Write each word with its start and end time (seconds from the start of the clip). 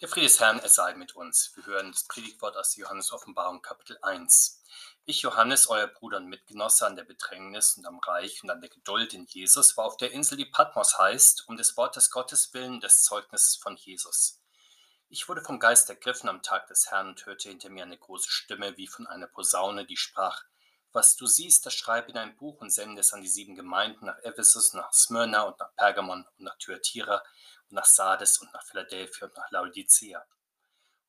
Der 0.00 0.08
Friede 0.08 0.26
des 0.26 0.40
Herrn, 0.40 0.58
es 0.58 0.74
sei 0.74 0.92
mit 0.94 1.14
uns. 1.14 1.52
Wir 1.54 1.66
hören 1.66 1.92
das 1.92 2.02
Predigtwort 2.08 2.56
aus 2.56 2.74
Johannes 2.74 3.12
Offenbarung 3.12 3.62
Kapitel 3.62 3.96
1. 4.02 4.60
Ich, 5.04 5.22
Johannes, 5.22 5.68
euer 5.68 5.86
Bruder 5.86 6.16
und 6.16 6.26
Mitgenosse 6.26 6.84
an 6.84 6.96
der 6.96 7.04
Bedrängnis 7.04 7.76
und 7.76 7.86
am 7.86 8.00
Reich 8.00 8.42
und 8.42 8.50
an 8.50 8.60
der 8.60 8.70
Geduld 8.70 9.14
in 9.14 9.24
Jesus, 9.26 9.76
war 9.76 9.84
auf 9.84 9.96
der 9.96 10.10
Insel, 10.10 10.36
die 10.36 10.46
Patmos 10.46 10.98
heißt, 10.98 11.48
um 11.48 11.56
des 11.56 11.76
Wortes 11.76 12.10
Gottes 12.10 12.52
willen, 12.52 12.80
des 12.80 13.04
Zeugnisses 13.04 13.54
von 13.54 13.76
Jesus. 13.76 14.42
Ich 15.10 15.28
wurde 15.28 15.44
vom 15.44 15.60
Geist 15.60 15.88
ergriffen 15.88 16.28
am 16.28 16.42
Tag 16.42 16.66
des 16.66 16.90
Herrn 16.90 17.10
und 17.10 17.24
hörte 17.24 17.48
hinter 17.48 17.70
mir 17.70 17.84
eine 17.84 17.96
große 17.96 18.28
Stimme 18.28 18.76
wie 18.76 18.88
von 18.88 19.06
einer 19.06 19.28
Posaune, 19.28 19.86
die 19.86 19.96
sprach, 19.96 20.42
was 20.90 21.14
du 21.14 21.26
siehst, 21.26 21.66
das 21.66 21.74
schreibe 21.74 22.10
in 22.10 22.18
ein 22.18 22.36
Buch 22.36 22.60
und 22.60 22.70
sende 22.70 23.00
es 23.00 23.12
an 23.12 23.22
die 23.22 23.28
sieben 23.28 23.54
Gemeinden 23.54 24.06
nach 24.06 24.18
Ephesus, 24.24 24.74
nach 24.74 24.92
Smyrna 24.92 25.42
und 25.42 25.58
nach 25.60 25.72
Pergamon 25.76 26.26
und 26.36 26.44
nach 26.44 26.58
Thyatira 26.58 27.22
nach 27.74 27.84
Sardes 27.84 28.38
und 28.38 28.52
nach 28.52 28.64
Philadelphia 28.64 29.26
und 29.26 29.36
nach 29.36 29.50
Laodicea. 29.50 30.24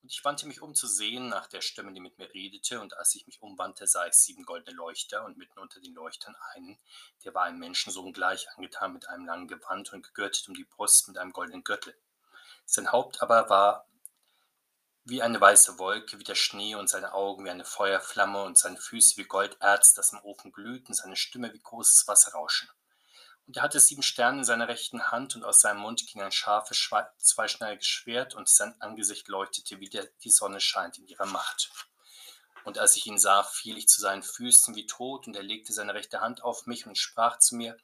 Und 0.02 0.12
ich 0.12 0.24
wandte 0.24 0.46
mich 0.48 0.62
um 0.62 0.76
zu 0.76 0.86
sehen 0.86 1.30
nach 1.30 1.48
der 1.48 1.62
Stimme, 1.62 1.92
die 1.92 2.00
mit 2.00 2.20
mir 2.20 2.32
redete, 2.32 2.80
und 2.80 2.96
als 2.98 3.16
ich 3.16 3.26
mich 3.26 3.42
umwandte, 3.42 3.88
sah 3.88 4.06
ich 4.06 4.14
sieben 4.14 4.46
goldene 4.46 4.76
Leuchter 4.76 5.26
und 5.26 5.38
mitten 5.38 5.58
unter 5.58 5.80
den 5.80 5.96
Leuchtern 5.96 6.36
einen, 6.54 6.78
der 7.24 7.34
war 7.34 7.44
einem 7.44 7.58
Menschensohn 7.58 8.14
gleich 8.14 8.48
angetan 8.56 8.94
mit 8.94 9.10
einem 9.10 9.26
langen 9.26 9.48
Gewand 9.48 9.92
und 9.94 10.04
gegürtet 10.04 10.48
um 10.48 10.54
die 10.54 10.66
Brust 10.66 11.08
mit 11.08 11.18
einem 11.18 11.34
goldenen 11.34 11.64
Gürtel. 11.64 11.98
Sein 12.66 12.92
Haupt 12.92 13.22
aber 13.22 13.50
war 13.50 13.88
wie 15.06 15.22
eine 15.22 15.40
weiße 15.40 15.78
Wolke, 15.78 16.20
wie 16.20 16.24
der 16.24 16.36
Schnee 16.36 16.76
und 16.76 16.90
seine 16.90 17.14
Augen 17.14 17.46
wie 17.46 17.52
eine 17.52 17.66
Feuerflamme 17.66 18.44
und 18.44 18.58
seine 18.58 18.78
Füße 18.78 19.18
wie 19.18 19.26
Golderz, 19.26 19.94
das 19.94 20.14
im 20.14 20.20
Ofen 20.20 20.52
glüht 20.52 20.88
und 20.88 20.96
seine 20.96 21.16
Stimme 21.16 21.54
wie 21.54 21.62
großes 21.62 22.08
Wasserrauschen. 22.08 22.70
Und 23.48 23.58
er 23.58 23.64
hatte 23.64 23.80
sieben 23.80 24.02
Sterne 24.02 24.40
in 24.40 24.44
seiner 24.44 24.68
rechten 24.68 25.12
Hand 25.12 25.36
und 25.36 25.44
aus 25.44 25.62
seinem 25.62 25.82
Mund 25.82 26.06
ging 26.08 26.22
ein 26.22 26.32
scharfes, 26.32 26.90
zweischneidiges 27.20 27.86
Schwert 27.86 28.34
und 28.34 28.50
sein 28.50 28.80
Angesicht 28.82 29.28
leuchtete, 29.28 29.80
wie 29.80 29.90
der, 29.90 30.08
die 30.24 30.32
Sonne 30.32 30.60
scheint 30.60 30.98
in 30.98 31.08
ihrer 31.08 31.28
Macht. 31.28 31.70
Und 32.64 32.80
als 32.80 32.96
ich 32.96 33.06
ihn 33.06 33.20
sah, 33.20 33.44
fiel 33.44 33.78
ich 33.78 33.88
zu 33.88 34.02
seinen 34.02 34.24
Füßen 34.24 34.76
wie 34.76 34.88
tot 34.88 35.28
und 35.28 35.36
er 35.36 35.44
legte 35.44 35.72
seine 35.72 35.94
rechte 35.94 36.22
Hand 36.22 36.44
auf 36.44 36.66
mich 36.66 36.88
und 36.88 36.98
sprach 36.98 37.38
zu 37.38 37.56
mir, 37.56 37.78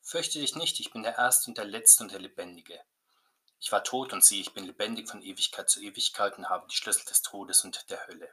Fürchte 0.00 0.40
dich 0.40 0.56
nicht, 0.56 0.80
ich 0.80 0.90
bin 0.90 1.04
der 1.04 1.16
Erste 1.16 1.48
und 1.48 1.58
der 1.58 1.64
Letzte 1.64 2.02
und 2.02 2.12
der 2.12 2.18
Lebendige. 2.18 2.80
Ich 3.60 3.70
war 3.70 3.84
tot 3.84 4.12
und 4.12 4.24
siehe, 4.24 4.40
ich 4.40 4.52
bin 4.52 4.64
lebendig 4.64 5.08
von 5.08 5.22
Ewigkeit 5.22 5.70
zu 5.70 5.80
Ewigkeit 5.80 6.36
und 6.38 6.48
habe 6.48 6.66
die 6.68 6.74
Schlüssel 6.74 7.04
des 7.04 7.22
Todes 7.22 7.64
und 7.64 7.88
der 7.90 8.04
Hölle. 8.08 8.28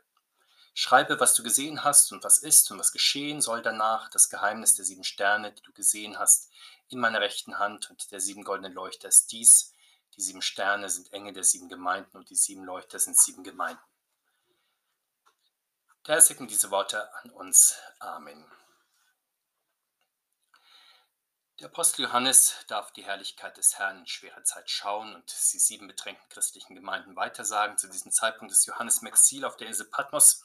Schreibe, 0.74 1.20
was 1.20 1.34
du 1.34 1.44
gesehen 1.44 1.84
hast 1.84 2.12
und 2.12 2.24
was 2.24 2.40
ist 2.40 2.72
und 2.72 2.80
was 2.80 2.92
geschehen 2.92 3.42
soll 3.42 3.62
danach, 3.62 4.10
das 4.10 4.30
Geheimnis 4.30 4.76
der 4.76 4.86
sieben 4.86 5.04
Sterne, 5.04 5.52
die 5.52 5.62
du 5.62 5.74
gesehen 5.74 6.20
hast, 6.20 6.50
in 6.90 7.00
meiner 7.00 7.22
rechten 7.22 7.60
Hand 7.60 7.90
und 7.90 8.12
der 8.12 8.20
sieben 8.20 8.44
goldenen 8.44 8.74
Leuchter 8.74 9.08
ist 9.08 9.32
dies. 9.32 9.74
Die 10.16 10.22
sieben 10.22 10.42
Sterne 10.42 10.90
sind 10.90 11.14
Engel 11.14 11.34
der 11.34 11.44
sieben 11.44 11.70
Gemeinden 11.70 12.18
und 12.18 12.30
die 12.30 12.36
sieben 12.36 12.64
Leuchter 12.64 13.00
sind 13.00 13.18
sieben 13.18 13.44
Gemeinden. 13.44 13.82
Der 16.08 16.22
segne 16.22 16.48
diese 16.48 16.72
Worte 16.72 17.14
an 17.16 17.30
uns. 17.32 17.76
Amen. 18.00 18.46
Der 21.60 21.68
Apostel 21.68 22.04
Johannes 22.04 22.56
darf 22.68 22.94
die 22.94 23.04
Herrlichkeit 23.04 23.58
des 23.58 23.78
Herrn 23.78 24.00
in 24.00 24.08
schwerer 24.08 24.46
Zeit 24.46 24.70
schauen 24.70 25.14
und 25.14 25.30
sie 25.30 25.60
sieben 25.60 25.88
bedrängten 25.88 26.30
christlichen 26.30 26.74
Gemeinden 26.74 27.18
weitersagen. 27.18 27.78
Zu 27.78 27.90
diesem 27.90 28.14
Zeitpunkt 28.14 28.54
ist 28.54 28.66
Johannes 28.66 29.02
im 29.02 29.10
Exil 29.10 29.44
auf 29.44 29.58
der 29.58 29.68
Insel 29.68 29.88
Patmos. 29.88 30.42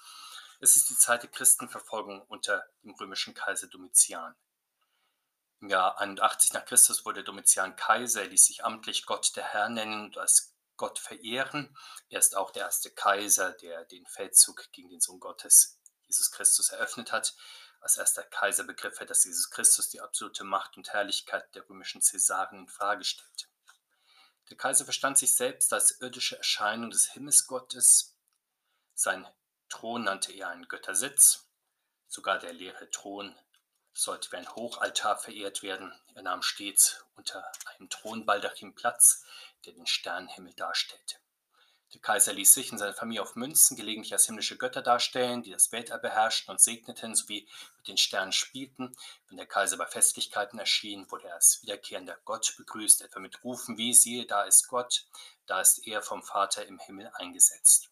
Es 0.59 0.75
ist 0.75 0.91
die 0.91 0.97
Zeit 0.97 1.23
der 1.23 1.31
Christenverfolgung 1.31 2.23
unter 2.23 2.67
dem 2.83 2.95
römischen 2.95 3.33
Kaiser 3.33 3.69
Domitian. 3.69 4.34
Im 5.61 5.69
Jahr 5.69 6.01
81 6.01 6.53
nach 6.53 6.65
Christus 6.65 7.05
wurde 7.05 7.23
Domitian 7.23 7.77
Kaiser, 7.77 8.23
er 8.23 8.28
ließ 8.28 8.47
sich 8.47 8.65
amtlich 8.65 9.06
Gott 9.06 9.37
der 9.37 9.45
Herr 9.45 9.69
nennen 9.69 10.06
und 10.06 10.19
als 10.19 10.53
Gott 10.77 10.99
verehren. 10.99 11.77
Er 12.09 12.19
ist 12.19 12.37
auch 12.37 12.51
der 12.51 12.65
erste 12.65 12.91
Kaiser, 12.91 13.53
der 13.53 13.84
den 13.84 14.05
Feldzug 14.06 14.73
gegen 14.73 14.89
den 14.89 15.01
Sohn 15.01 15.21
Gottes, 15.21 15.78
Jesus 16.09 16.33
Christus, 16.33 16.71
eröffnet 16.71 17.12
hat. 17.12 17.37
Als 17.85 17.99
erster 17.99 18.23
Kaiser 18.23 18.65
begriff 18.65 18.99
er, 18.99 19.05
dass 19.05 19.25
Jesus 19.25 19.50
Christus 19.50 19.91
die 19.91 20.00
absolute 20.00 20.43
Macht 20.43 20.78
und 20.78 20.95
Herrlichkeit 20.95 21.55
der 21.55 21.69
römischen 21.69 22.00
Cäsaren 22.00 22.61
in 22.61 22.69
Frage 22.69 23.05
stellte. 23.05 23.45
Der 24.49 24.56
Kaiser 24.56 24.84
verstand 24.87 25.19
sich 25.19 25.37
selbst 25.37 25.71
als 25.71 26.00
irdische 26.00 26.39
Erscheinung 26.39 26.91
des 26.91 27.12
Himmelsgottes. 27.12 28.17
Sein 28.94 29.28
Thron 29.69 30.05
nannte 30.05 30.33
er 30.33 30.49
einen 30.49 30.67
Göttersitz. 30.67 31.47
Sogar 32.09 32.39
der 32.39 32.55
leere 32.55 32.89
Thron 32.89 33.39
sollte 33.93 34.33
wie 34.33 34.37
ein 34.37 34.55
Hochaltar 34.55 35.19
verehrt 35.19 35.62
werden. 35.62 35.93
Er 36.15 36.23
nahm 36.23 36.41
stets 36.41 37.05
unter 37.17 37.44
einem 37.67 37.91
Thronbaldachin 37.91 38.75
Platz, 38.75 39.27
der 39.67 39.75
den 39.75 39.87
Sternenhimmel 39.87 40.55
darstellte. 40.55 41.17
Der 41.94 42.00
Kaiser 42.00 42.32
ließ 42.32 42.53
sich 42.53 42.72
und 42.72 42.78
seine 42.78 42.93
Familie 42.93 43.22
auf 43.22 43.37
Münzen 43.37 43.77
gelegentlich 43.77 44.12
als 44.12 44.27
himmlische 44.27 44.56
Götter 44.56 44.82
darstellen, 44.82 45.44
die 45.44 45.53
das 45.53 45.71
Weltall 45.71 46.00
beherrschten 46.00 46.50
und 46.50 46.60
segneten 46.60 47.15
sowie 47.15 47.49
mit 47.77 47.87
den 47.87 47.97
Sternen 47.97 48.32
spielten. 48.32 48.97
Wenn 49.28 49.37
der 49.37 49.47
Kaiser 49.47 49.77
bei 49.77 49.87
Festlichkeiten 49.87 50.59
erschien, 50.59 51.09
wurde 51.12 51.28
er 51.28 51.34
als 51.34 51.62
wiederkehrender 51.62 52.19
Gott 52.25 52.55
begrüßt, 52.56 53.03
etwa 53.03 53.21
mit 53.21 53.44
Rufen 53.44 53.78
wie 53.78 53.94
siehe, 53.94 54.27
da 54.27 54.43
ist 54.43 54.66
Gott, 54.66 55.06
da 55.47 55.60
ist 55.60 55.87
er 55.87 56.03
vom 56.03 56.25
Vater 56.25 56.66
im 56.66 56.81
Himmel 56.81 57.12
eingesetzt. 57.15 57.91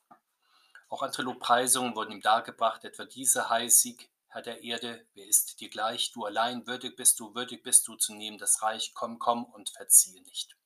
Auch 0.89 1.03
andere 1.03 1.23
Lobpreisungen 1.23 1.95
wurden 1.95 2.11
ihm 2.11 2.23
dargebracht, 2.23 2.85
etwa 2.85 3.05
diese 3.05 3.49
heißig, 3.49 4.11
Herr 4.27 4.43
der 4.43 4.65
Erde, 4.65 5.07
wer 5.15 5.27
ist 5.27 5.61
dir 5.61 5.69
gleich, 5.69 6.11
du 6.11 6.25
allein, 6.25 6.67
würdig 6.67 6.97
bist 6.97 7.21
du, 7.21 7.37
würdig 7.37 7.63
bist 7.63 7.87
du 7.87 7.95
zu 7.95 8.15
nehmen 8.15 8.39
das 8.39 8.63
Reich, 8.63 8.93
komm, 8.95 9.21
komm 9.21 9.45
und 9.45 9.71
verziehe 9.71 10.23
nicht. 10.23 10.57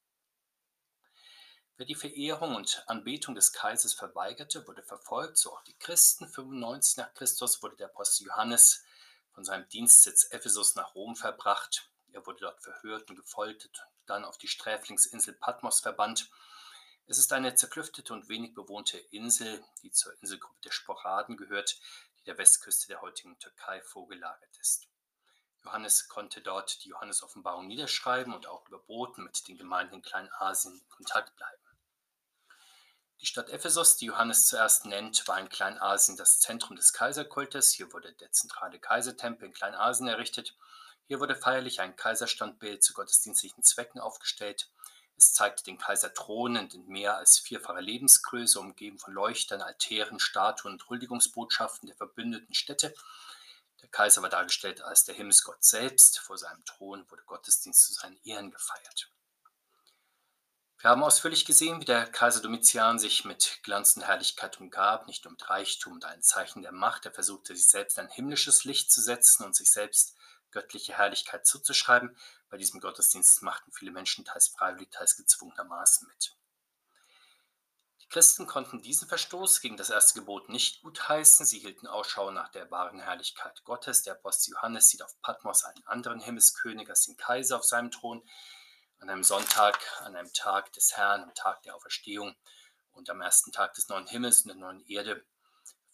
Wer 1.78 1.84
die 1.84 1.94
Verehrung 1.94 2.56
und 2.56 2.82
Anbetung 2.87 3.34
des 3.34 3.53
Kaisers 3.53 3.92
verweigerte, 3.92 4.66
wurde 4.66 4.82
verfolgt, 4.82 5.37
so 5.37 5.53
auch 5.53 5.62
die 5.64 5.76
Christen. 5.78 6.26
95 6.26 6.97
nach 6.97 7.12
Christus 7.12 7.62
wurde 7.62 7.76
der 7.76 7.88
Apostel 7.88 8.25
Johannes 8.25 8.82
von 9.32 9.44
seinem 9.44 9.69
Dienstsitz 9.69 10.28
Ephesus 10.31 10.75
nach 10.75 10.94
Rom 10.94 11.16
verbracht. 11.16 11.91
Er 12.12 12.25
wurde 12.25 12.41
dort 12.41 12.62
verhört 12.62 13.10
und 13.10 13.16
gefoltert, 13.16 13.86
dann 14.06 14.25
auf 14.25 14.38
die 14.38 14.48
Sträflingsinsel 14.48 15.34
Patmos 15.34 15.81
verbannt. 15.81 16.31
Es 17.09 17.19
ist 17.19 17.31
eine 17.34 17.54
zerklüftete 17.54 18.15
und 18.15 18.31
wenig 18.31 18.54
bewohnte 18.54 18.97
Insel, 18.97 19.62
die 19.82 19.91
zur 19.91 20.15
Inselgruppe 20.22 20.59
der 20.65 20.70
Sporaden 20.70 21.36
gehört, 21.36 21.78
die 22.19 22.25
der 22.25 22.38
Westküste 22.38 22.86
der 22.86 23.03
heutigen 23.03 23.38
Türkei 23.38 23.82
vorgelagert 23.82 24.56
ist. 24.62 24.88
Johannes 25.62 26.09
konnte 26.09 26.41
dort 26.41 26.82
die 26.84 26.88
Johannes-Offenbarung 26.88 27.66
niederschreiben 27.66 28.32
und 28.32 28.47
auch 28.47 28.66
über 28.66 28.78
Boten 28.78 29.25
mit 29.25 29.47
den 29.47 29.59
Gemeinden 29.59 29.97
in 29.97 30.03
Kleinasien 30.03 30.72
in 30.72 30.88
Kontakt 30.88 31.36
bleiben. 31.36 31.66
Die 33.21 33.27
Stadt 33.27 33.49
Ephesus, 33.49 33.97
die 33.97 34.06
Johannes 34.06 34.47
zuerst 34.47 34.84
nennt, 34.84 35.27
war 35.27 35.41
in 35.41 35.49
Kleinasien 35.49 36.16
das 36.16 36.38
Zentrum 36.38 36.77
des 36.77 36.93
Kaiserkultes. 36.93 37.72
Hier 37.72 37.93
wurde 37.93 38.12
der 38.12 38.31
zentrale 38.31 38.78
Kaisertempel 38.78 39.49
in 39.49 39.54
Kleinasien 39.54 40.06
errichtet. 40.06 40.54
Hier 41.06 41.19
wurde 41.19 41.34
feierlich 41.34 41.81
ein 41.81 41.97
Kaiserstandbild 41.97 42.82
zu 42.82 42.93
gottesdienstlichen 42.93 43.62
Zwecken 43.62 44.00
aufgestellt. 44.00 44.71
Es 45.16 45.32
zeigte 45.32 45.65
den 45.65 45.78
Kaiser 45.78 46.12
thronend 46.12 46.75
in 46.75 46.87
mehr 46.88 47.16
als 47.16 47.38
vierfacher 47.38 47.81
Lebensgröße, 47.81 48.60
umgeben 48.60 48.99
von 48.99 49.15
Leuchtern, 49.15 49.62
Altären, 49.62 50.21
Statuen 50.21 50.75
und 50.75 50.88
Huldigungsbotschaften 50.88 51.87
der 51.87 51.97
verbündeten 51.97 52.54
Städte. 52.54 52.93
Der 53.81 53.88
Kaiser 53.88 54.21
war 54.21 54.28
dargestellt 54.28 54.83
als 54.83 55.04
der 55.04 55.15
Himmelsgott 55.15 55.65
selbst. 55.65 56.19
Vor 56.19 56.37
seinem 56.37 56.65
Thron 56.66 57.10
wurde 57.10 57.22
Gottesdienst 57.25 57.87
zu 57.87 57.94
seinen 57.94 58.21
Ehren 58.25 58.50
gefeiert. 58.50 59.10
Wir 60.78 60.91
haben 60.91 61.03
ausführlich 61.03 61.47
gesehen, 61.47 61.81
wie 61.81 61.87
der 61.87 62.06
Kaiser 62.06 62.42
Domitian 62.42 62.98
sich 62.98 63.25
mit 63.25 63.60
Glanz 63.62 63.97
und 63.97 64.03
Herrlichkeit 64.03 64.60
umgab, 64.60 65.06
nicht 65.06 65.28
mit 65.28 65.48
Reichtum 65.48 65.94
und 65.94 66.04
ein 66.04 66.22
Zeichen 66.22 66.60
der 66.60 66.72
Macht. 66.72 67.06
Er 67.06 67.12
versuchte, 67.12 67.56
sich 67.56 67.69
selbst 67.69 67.98
ein 67.98 68.10
himmlisches 68.10 68.64
Licht 68.64 68.92
zu 68.92 69.00
setzen 69.00 69.44
und 69.44 69.56
sich 69.56 69.70
selbst 69.70 70.16
göttliche 70.50 70.92
Herrlichkeit 70.92 71.47
zuzuschreiben. 71.47 72.15
Bei 72.50 72.59
diesem 72.59 72.81
Gottesdienst 72.81 73.42
machten 73.42 73.72
viele 73.72 73.91
Menschen 73.91 74.26
teils 74.26 74.48
freiwillig, 74.48 74.91
teils 74.91 75.16
gezwungenermaßen 75.16 76.06
mit. 76.09 76.36
Die 78.03 78.09
Christen 78.09 78.47
konnten 78.47 78.83
diesen 78.83 79.09
Verstoß 79.09 79.62
gegen 79.62 79.78
das 79.78 79.89
erste 79.89 80.21
Gebot 80.21 80.50
nicht 80.50 80.83
gutheißen. 80.83 81.47
Sie 81.47 81.59
hielten 81.59 81.86
Ausschau 81.86 82.30
nach 82.30 82.50
der 82.50 82.71
wahren 82.71 83.00
Herrlichkeit 83.00 83.65
Gottes. 83.65 84.03
Der 84.03 84.12
Apostel 84.12 84.53
Johannes 84.53 84.91
sieht 84.91 85.03
auf 85.03 85.21
Patmos 85.22 85.65
einen 85.65 85.86
anderen 85.86 86.21
Himmelskönig 86.21 86.89
als 86.91 87.06
den 87.06 87.16
Kaiser 87.16 87.56
auf 87.56 87.65
seinem 87.65 87.91
Thron 87.91 88.22
an 88.98 89.10
einem 89.10 89.25
Sonntag, 89.25 89.78
an 90.01 90.16
einem 90.16 90.33
Tag 90.33 90.72
des 90.72 90.97
Herrn, 90.97 91.22
am 91.22 91.34
Tag 91.34 91.63
der 91.63 91.75
Auferstehung 91.75 92.34
und 92.93 93.10
am 93.10 93.21
ersten 93.21 93.53
Tag 93.53 93.75
des 93.75 93.89
neuen 93.89 94.07
Himmels 94.07 94.43
und 94.43 94.48
der 94.48 94.57
neuen 94.57 94.84
Erde 94.87 95.25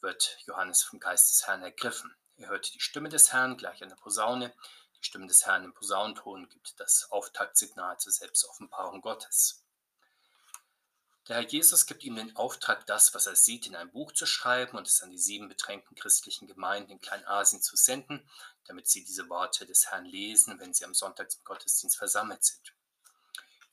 wird 0.00 0.38
Johannes 0.46 0.82
vom 0.82 1.00
Geist 1.00 1.30
des 1.30 1.46
Herrn 1.46 1.62
ergriffen. 1.62 2.14
Er 2.36 2.48
hört 2.48 2.72
die 2.74 2.80
Stimme 2.80 3.08
des 3.08 3.32
Herrn 3.32 3.56
gleich 3.56 3.82
an 3.82 3.88
der 3.88 3.96
Posaune. 3.96 4.54
Die 4.98 5.04
Stimme 5.04 5.26
des 5.26 5.46
Herrn 5.46 5.64
im 5.64 5.74
Posaunenton 5.74 6.48
gibt 6.48 6.78
das 6.80 7.08
Auftaktsignal 7.10 7.98
zur 7.98 8.12
Selbstoffenbarung 8.12 9.00
Gottes. 9.00 9.64
Der 11.28 11.36
Herr 11.36 11.48
Jesus 11.48 11.86
gibt 11.86 12.02
ihm 12.02 12.16
den 12.16 12.34
Auftrag, 12.34 12.84
das, 12.86 13.14
was 13.14 13.26
er 13.26 13.36
sieht, 13.36 13.68
in 13.68 13.76
ein 13.76 13.92
Buch 13.92 14.10
zu 14.10 14.26
schreiben 14.26 14.76
und 14.76 14.88
es 14.88 15.02
an 15.02 15.10
die 15.10 15.18
sieben 15.18 15.48
bedrängten 15.48 15.96
christlichen 15.96 16.48
Gemeinden 16.48 16.90
in 16.90 17.00
Kleinasien 17.00 17.62
zu 17.62 17.76
senden, 17.76 18.28
damit 18.66 18.88
sie 18.88 19.04
diese 19.04 19.28
Worte 19.28 19.64
des 19.64 19.90
Herrn 19.90 20.04
lesen, 20.04 20.58
wenn 20.58 20.74
sie 20.74 20.84
am 20.84 20.94
Sonntag 20.94 21.30
zum 21.30 21.44
Gottesdienst 21.44 21.96
versammelt 21.96 22.42
sind. 22.42 22.74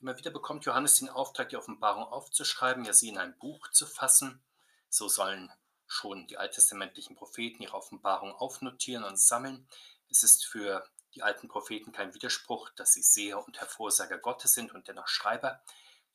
Immer 0.00 0.16
wieder 0.16 0.30
bekommt 0.30 0.64
Johannes 0.64 0.98
den 0.98 1.10
Auftrag, 1.10 1.50
die 1.50 1.58
Offenbarung 1.58 2.04
aufzuschreiben, 2.04 2.86
ja 2.86 2.94
sie 2.94 3.08
in 3.08 3.18
ein 3.18 3.36
Buch 3.38 3.68
zu 3.68 3.86
fassen. 3.86 4.42
So 4.88 5.08
sollen 5.08 5.52
schon 5.86 6.26
die 6.26 6.38
alttestamentlichen 6.38 7.16
Propheten 7.16 7.62
ihre 7.62 7.76
Offenbarung 7.76 8.32
aufnotieren 8.32 9.04
und 9.04 9.20
sammeln. 9.20 9.68
Es 10.08 10.22
ist 10.22 10.46
für 10.46 10.88
die 11.14 11.22
alten 11.22 11.48
Propheten 11.48 11.92
kein 11.92 12.14
Widerspruch, 12.14 12.70
dass 12.70 12.94
sie 12.94 13.02
Seher 13.02 13.44
und 13.44 13.58
Hervorsager 13.60 14.16
Gottes 14.16 14.54
sind 14.54 14.72
und 14.72 14.88
dennoch 14.88 15.06
Schreiber. 15.06 15.62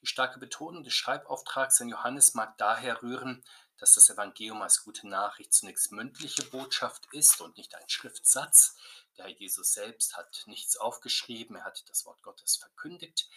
Die 0.02 0.08
starke 0.08 0.40
Betonung 0.40 0.84
des 0.84 0.94
Schreibauftrags 0.94 1.80
an 1.80 1.90
Johannes 1.90 2.34
mag 2.34 2.58
daher 2.58 3.04
rühren, 3.04 3.44
dass 3.78 3.94
das 3.94 4.10
Evangelium 4.10 4.64
als 4.64 4.84
gute 4.84 5.08
Nachricht 5.08 5.54
zunächst 5.54 5.92
mündliche 5.92 6.44
Botschaft 6.46 7.08
ist 7.12 7.40
und 7.40 7.56
nicht 7.58 7.76
ein 7.76 7.88
Schriftsatz. 7.88 8.78
Der 9.18 9.26
Herr 9.26 9.34
Jesus 9.34 9.74
selbst 9.74 10.18
hat 10.18 10.44
nichts 10.48 10.76
aufgeschrieben, 10.76 11.58
er 11.58 11.66
hat 11.66 11.88
das 11.88 12.06
Wort 12.06 12.24
Gottes 12.24 12.56
verkündigt. 12.56 13.30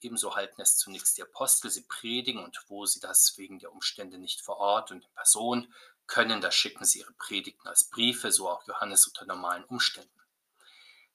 Ebenso 0.00 0.36
halten 0.36 0.60
es 0.60 0.76
zunächst 0.76 1.16
die 1.16 1.22
Apostel, 1.22 1.70
sie 1.70 1.82
predigen 1.82 2.44
und 2.44 2.62
wo 2.68 2.84
sie 2.86 3.00
das 3.00 3.36
wegen 3.38 3.58
der 3.58 3.72
Umstände 3.72 4.18
nicht 4.18 4.42
vor 4.42 4.58
Ort 4.58 4.90
und 4.90 5.04
in 5.04 5.14
Person 5.14 5.74
können, 6.06 6.40
da 6.40 6.50
schicken 6.50 6.84
sie 6.84 7.00
ihre 7.00 7.12
Predigten 7.14 7.66
als 7.68 7.84
Briefe, 7.84 8.30
so 8.30 8.48
auch 8.50 8.66
Johannes 8.66 9.06
unter 9.06 9.24
normalen 9.24 9.64
Umständen. 9.64 10.10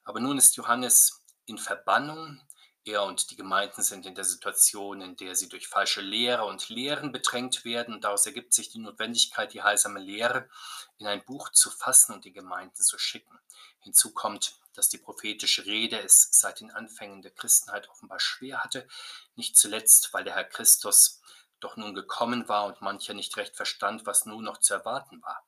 Aber 0.04 0.20
nun 0.20 0.38
ist 0.38 0.56
Johannes 0.56 1.24
in 1.46 1.58
Verbannung, 1.58 2.42
er 2.86 3.04
und 3.04 3.30
die 3.30 3.36
Gemeinden 3.36 3.84
sind 3.84 4.06
in 4.06 4.16
der 4.16 4.24
Situation, 4.24 5.02
in 5.02 5.16
der 5.16 5.36
sie 5.36 5.50
durch 5.50 5.68
falsche 5.68 6.02
Lehre 6.02 6.46
und 6.46 6.70
Lehren 6.70 7.12
bedrängt 7.12 7.66
werden. 7.66 8.02
Daraus 8.02 8.26
ergibt 8.26 8.54
sich 8.54 8.70
die 8.70 8.80
Notwendigkeit, 8.80 9.54
die 9.54 9.62
heilsame 9.62 10.00
Lehre 10.00 10.50
in 10.98 11.08
ein 11.08 11.24
Buch 11.24 11.50
zu 11.50 11.70
fassen 11.70 12.14
und 12.14 12.26
die 12.26 12.34
Gemeinden 12.34 12.82
zu 12.82 12.98
schicken. 12.98 13.38
Hinzu 13.80 14.14
kommt, 14.14 14.60
dass 14.74 14.90
die 14.90 14.98
prophetische 14.98 15.66
Rede 15.66 16.00
es 16.00 16.30
seit 16.32 16.60
den 16.60 16.72
Anfängen 16.72 17.22
der 17.22 17.32
Christenheit 17.32 17.90
offenbar 17.90 18.20
schwer 18.20 18.64
hatte, 18.64 18.88
nicht 19.36 19.58
zuletzt, 19.58 20.14
weil 20.14 20.24
der 20.24 20.36
Herr 20.36 20.46
Christus 20.46 21.22
doch 21.60 21.76
nun 21.76 21.94
gekommen 21.94 22.48
war 22.48 22.66
und 22.66 22.82
mancher 22.82 23.14
nicht 23.14 23.36
recht 23.38 23.56
verstand, 23.56 24.06
was 24.06 24.26
nun 24.26 24.44
noch 24.44 24.60
zu 24.60 24.74
erwarten 24.74 25.22
war. 25.22 25.46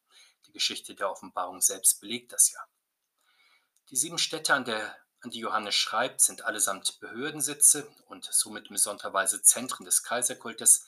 Die 0.47 0.51
Geschichte 0.51 0.95
der 0.95 1.09
Offenbarung 1.09 1.61
selbst 1.61 2.01
belegt 2.01 2.33
das 2.33 2.51
ja. 2.51 2.59
Die 3.89 3.95
sieben 3.95 4.17
Städte 4.17 4.53
an 4.53 4.65
der 4.65 4.95
an 5.21 5.29
die 5.29 5.39
Johannes 5.39 5.75
schreibt, 5.75 6.19
sind 6.19 6.45
allesamt 6.45 6.99
Behördensitze 6.99 7.87
und 8.07 8.27
somit 8.31 8.67
in 8.67 8.73
besonderer 8.73 9.13
Weise 9.13 9.43
Zentren 9.43 9.85
des 9.85 10.03
Kaiserkultes. 10.03 10.87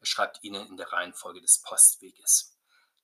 Er 0.00 0.06
schreibt 0.06 0.42
ihnen 0.42 0.66
in 0.68 0.76
der 0.76 0.90
Reihenfolge 0.90 1.42
des 1.42 1.60
Postweges. 1.60 2.53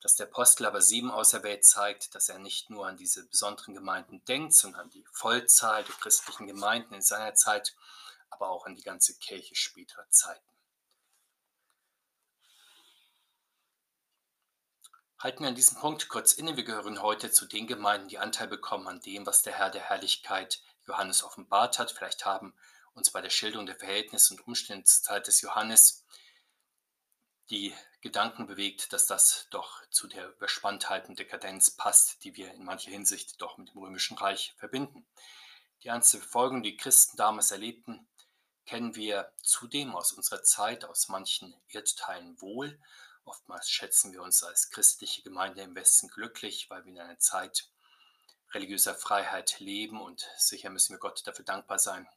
Dass 0.01 0.15
der 0.15 0.27
Apostel 0.27 0.65
aber 0.65 0.81
sieben 0.81 1.11
auserwählt, 1.11 1.65
zeigt, 1.65 2.15
dass 2.15 2.29
er 2.29 2.39
nicht 2.39 2.71
nur 2.71 2.87
an 2.87 2.97
diese 2.97 3.27
besonderen 3.27 3.75
Gemeinden 3.75 4.25
denkt, 4.25 4.55
sondern 4.55 4.83
an 4.83 4.91
die 4.91 5.05
Vollzahl 5.13 5.85
der 5.85 5.95
christlichen 5.97 6.47
Gemeinden 6.47 6.95
in 6.95 7.03
seiner 7.03 7.35
Zeit, 7.35 7.77
aber 8.31 8.49
auch 8.49 8.65
an 8.65 8.77
die 8.77 8.83
ganze 8.83 9.15
Kirche 9.19 9.55
späterer 9.55 10.09
Zeiten. 10.09 10.51
Halten 15.19 15.43
wir 15.43 15.49
an 15.49 15.55
diesem 15.55 15.79
Punkt 15.79 16.09
kurz 16.09 16.33
inne. 16.33 16.57
Wir 16.57 16.65
gehören 16.65 17.03
heute 17.03 17.31
zu 17.31 17.45
den 17.45 17.67
Gemeinden, 17.67 18.09
die 18.09 18.17
Anteil 18.17 18.49
bekommen 18.49 18.89
an 18.89 19.01
dem, 19.01 19.27
was 19.27 19.43
der 19.43 19.53
Herr 19.53 19.69
der 19.69 19.83
Herrlichkeit 19.83 20.63
Johannes 20.87 21.23
offenbart 21.23 21.79
hat. 21.79 21.93
Vielleicht 21.93 22.25
haben 22.25 22.55
uns 22.95 23.11
bei 23.11 23.21
der 23.21 23.29
Schilderung 23.29 23.67
der 23.67 23.77
Verhältnisse 23.77 24.33
und 24.33 24.47
Umstände 24.47 24.85
zur 24.85 25.03
Zeit 25.03 25.27
des 25.27 25.43
Johannes 25.43 26.07
die 27.51 27.75
Gedanken 28.01 28.47
bewegt, 28.47 28.93
dass 28.93 29.07
das 29.07 29.49
doch 29.51 29.83
zu 29.91 30.07
der 30.07 30.31
Überspanntheit 30.31 31.09
und 31.09 31.19
Dekadenz 31.19 31.71
passt, 31.73 32.25
die 32.25 32.37
wir 32.37 32.53
in 32.55 32.65
mancher 32.65 32.91
Hinsicht 32.91 33.43
doch 33.43 33.59
mit 33.59 33.75
dem 33.75 33.83
Römischen 33.83 34.17
Reich 34.17 34.55
verbinden. 34.57 35.07
Die 35.83 35.89
ernste 35.89 36.19
Verfolgung, 36.19 36.63
die 36.63 36.77
Christen 36.77 37.17
damals 37.17 37.51
erlebten, 37.51 38.07
kennen 38.67 38.95
wir 38.95 39.33
zudem 39.43 39.97
aus 39.97 40.13
unserer 40.13 40.43
Zeit, 40.43 40.85
aus 40.85 41.09
manchen 41.09 41.55
Erdteilen 41.69 42.41
wohl. 42.41 42.79
Oftmals 43.25 43.69
schätzen 43.69 44.13
wir 44.13 44.23
uns 44.23 44.43
als 44.43 44.71
christliche 44.71 45.23
Gemeinde 45.23 45.63
im 45.63 45.75
Westen 45.75 46.09
glücklich, 46.09 46.71
weil 46.71 46.85
wir 46.85 46.93
in 46.93 47.01
einer 47.01 47.19
Zeit 47.19 47.69
religiöser 48.53 48.95
Freiheit 48.95 49.59
leben 49.59 50.01
und 50.01 50.29
sicher 50.37 50.71
müssen 50.71 50.95
wir 50.95 50.99
Gott 50.99 51.27
dafür 51.27 51.45
dankbar 51.45 51.79
sein, 51.79 52.09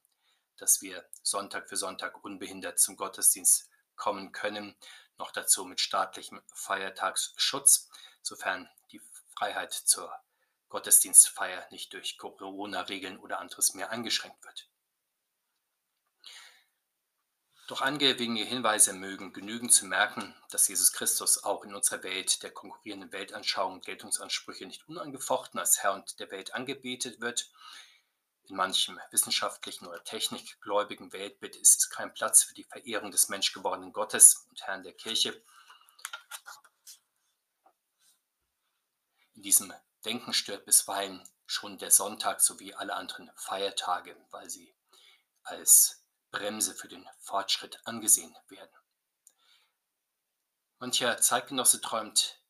dass 0.58 0.82
wir 0.82 1.04
Sonntag 1.22 1.70
für 1.70 1.78
Sonntag 1.78 2.24
unbehindert 2.24 2.80
zum 2.80 2.96
Gottesdienst 2.96 3.70
kommen 3.96 4.32
können, 4.32 4.76
noch 5.18 5.32
dazu 5.32 5.66
mit 5.66 5.80
staatlichem 5.80 6.42
Feiertagsschutz, 6.54 7.90
sofern 8.22 8.70
die 8.92 9.02
Freiheit 9.36 9.74
zur 9.74 10.14
Gottesdienstfeier 10.70 11.68
nicht 11.70 11.94
durch 11.94 12.18
Corona-Regeln 12.18 13.20
oder 13.20 13.40
anderes 13.40 13.74
mehr 13.76 13.92
eingeschränkt 13.92 14.44
wird. 14.44 14.68
Doch 17.68 17.82
angewegene 17.82 18.44
Hinweise 18.44 18.92
mögen 18.92 19.32
genügen 19.32 19.70
zu 19.70 19.86
merken, 19.86 20.36
dass 20.50 20.68
Jesus 20.68 20.92
Christus 20.92 21.44
auch 21.44 21.64
in 21.64 21.74
unserer 21.74 22.04
Welt 22.04 22.44
der 22.44 22.52
konkurrierenden 22.52 23.14
Weltanschauung 23.14 23.76
und 23.76 23.86
Geltungsansprüche 23.86 24.66
nicht 24.66 24.88
unangefochten 24.90 25.60
als 25.60 25.82
Herr 25.82 25.94
und 25.94 26.20
der 26.20 26.30
Welt 26.32 26.54
angebetet 26.54 27.22
wird. 27.22 27.52
In 28.46 28.58
manchem 28.58 29.00
wissenschaftlichen 29.12 29.88
oder 29.88 30.04
technikgläubigen 30.04 31.14
Weltbild 31.14 31.56
ist 31.56 31.80
es 31.80 31.90
kein 31.90 32.14
Platz 32.14 32.44
für 32.44 32.54
die 32.54 32.66
Verehrung 32.66 33.10
des 33.12 33.30
menschgewordenen 33.30 33.94
Gottes 33.94 34.46
und 34.50 34.62
Herrn 34.64 34.84
der 34.84 34.94
Kirche. 34.94 35.42
In 39.36 39.42
diesem 39.42 39.74
Denken 40.04 40.34
stört 40.34 40.66
bisweilen 40.66 41.28
schon 41.46 41.78
der 41.78 41.92
Sonntag 41.92 42.42
sowie 42.42 42.74
alle 42.74 42.96
anderen 42.96 43.32
Feiertage, 43.36 44.18
weil 44.32 44.50
sie 44.50 44.76
als 45.44 46.04
Bremse 46.32 46.76
für 46.76 46.88
den 46.88 47.08
Fortschritt 47.20 47.80
angesehen 47.86 48.36
werden. 48.50 48.76
Mancher 50.80 51.18
Zeitgenosse 51.22 51.80
träumt 51.80 52.42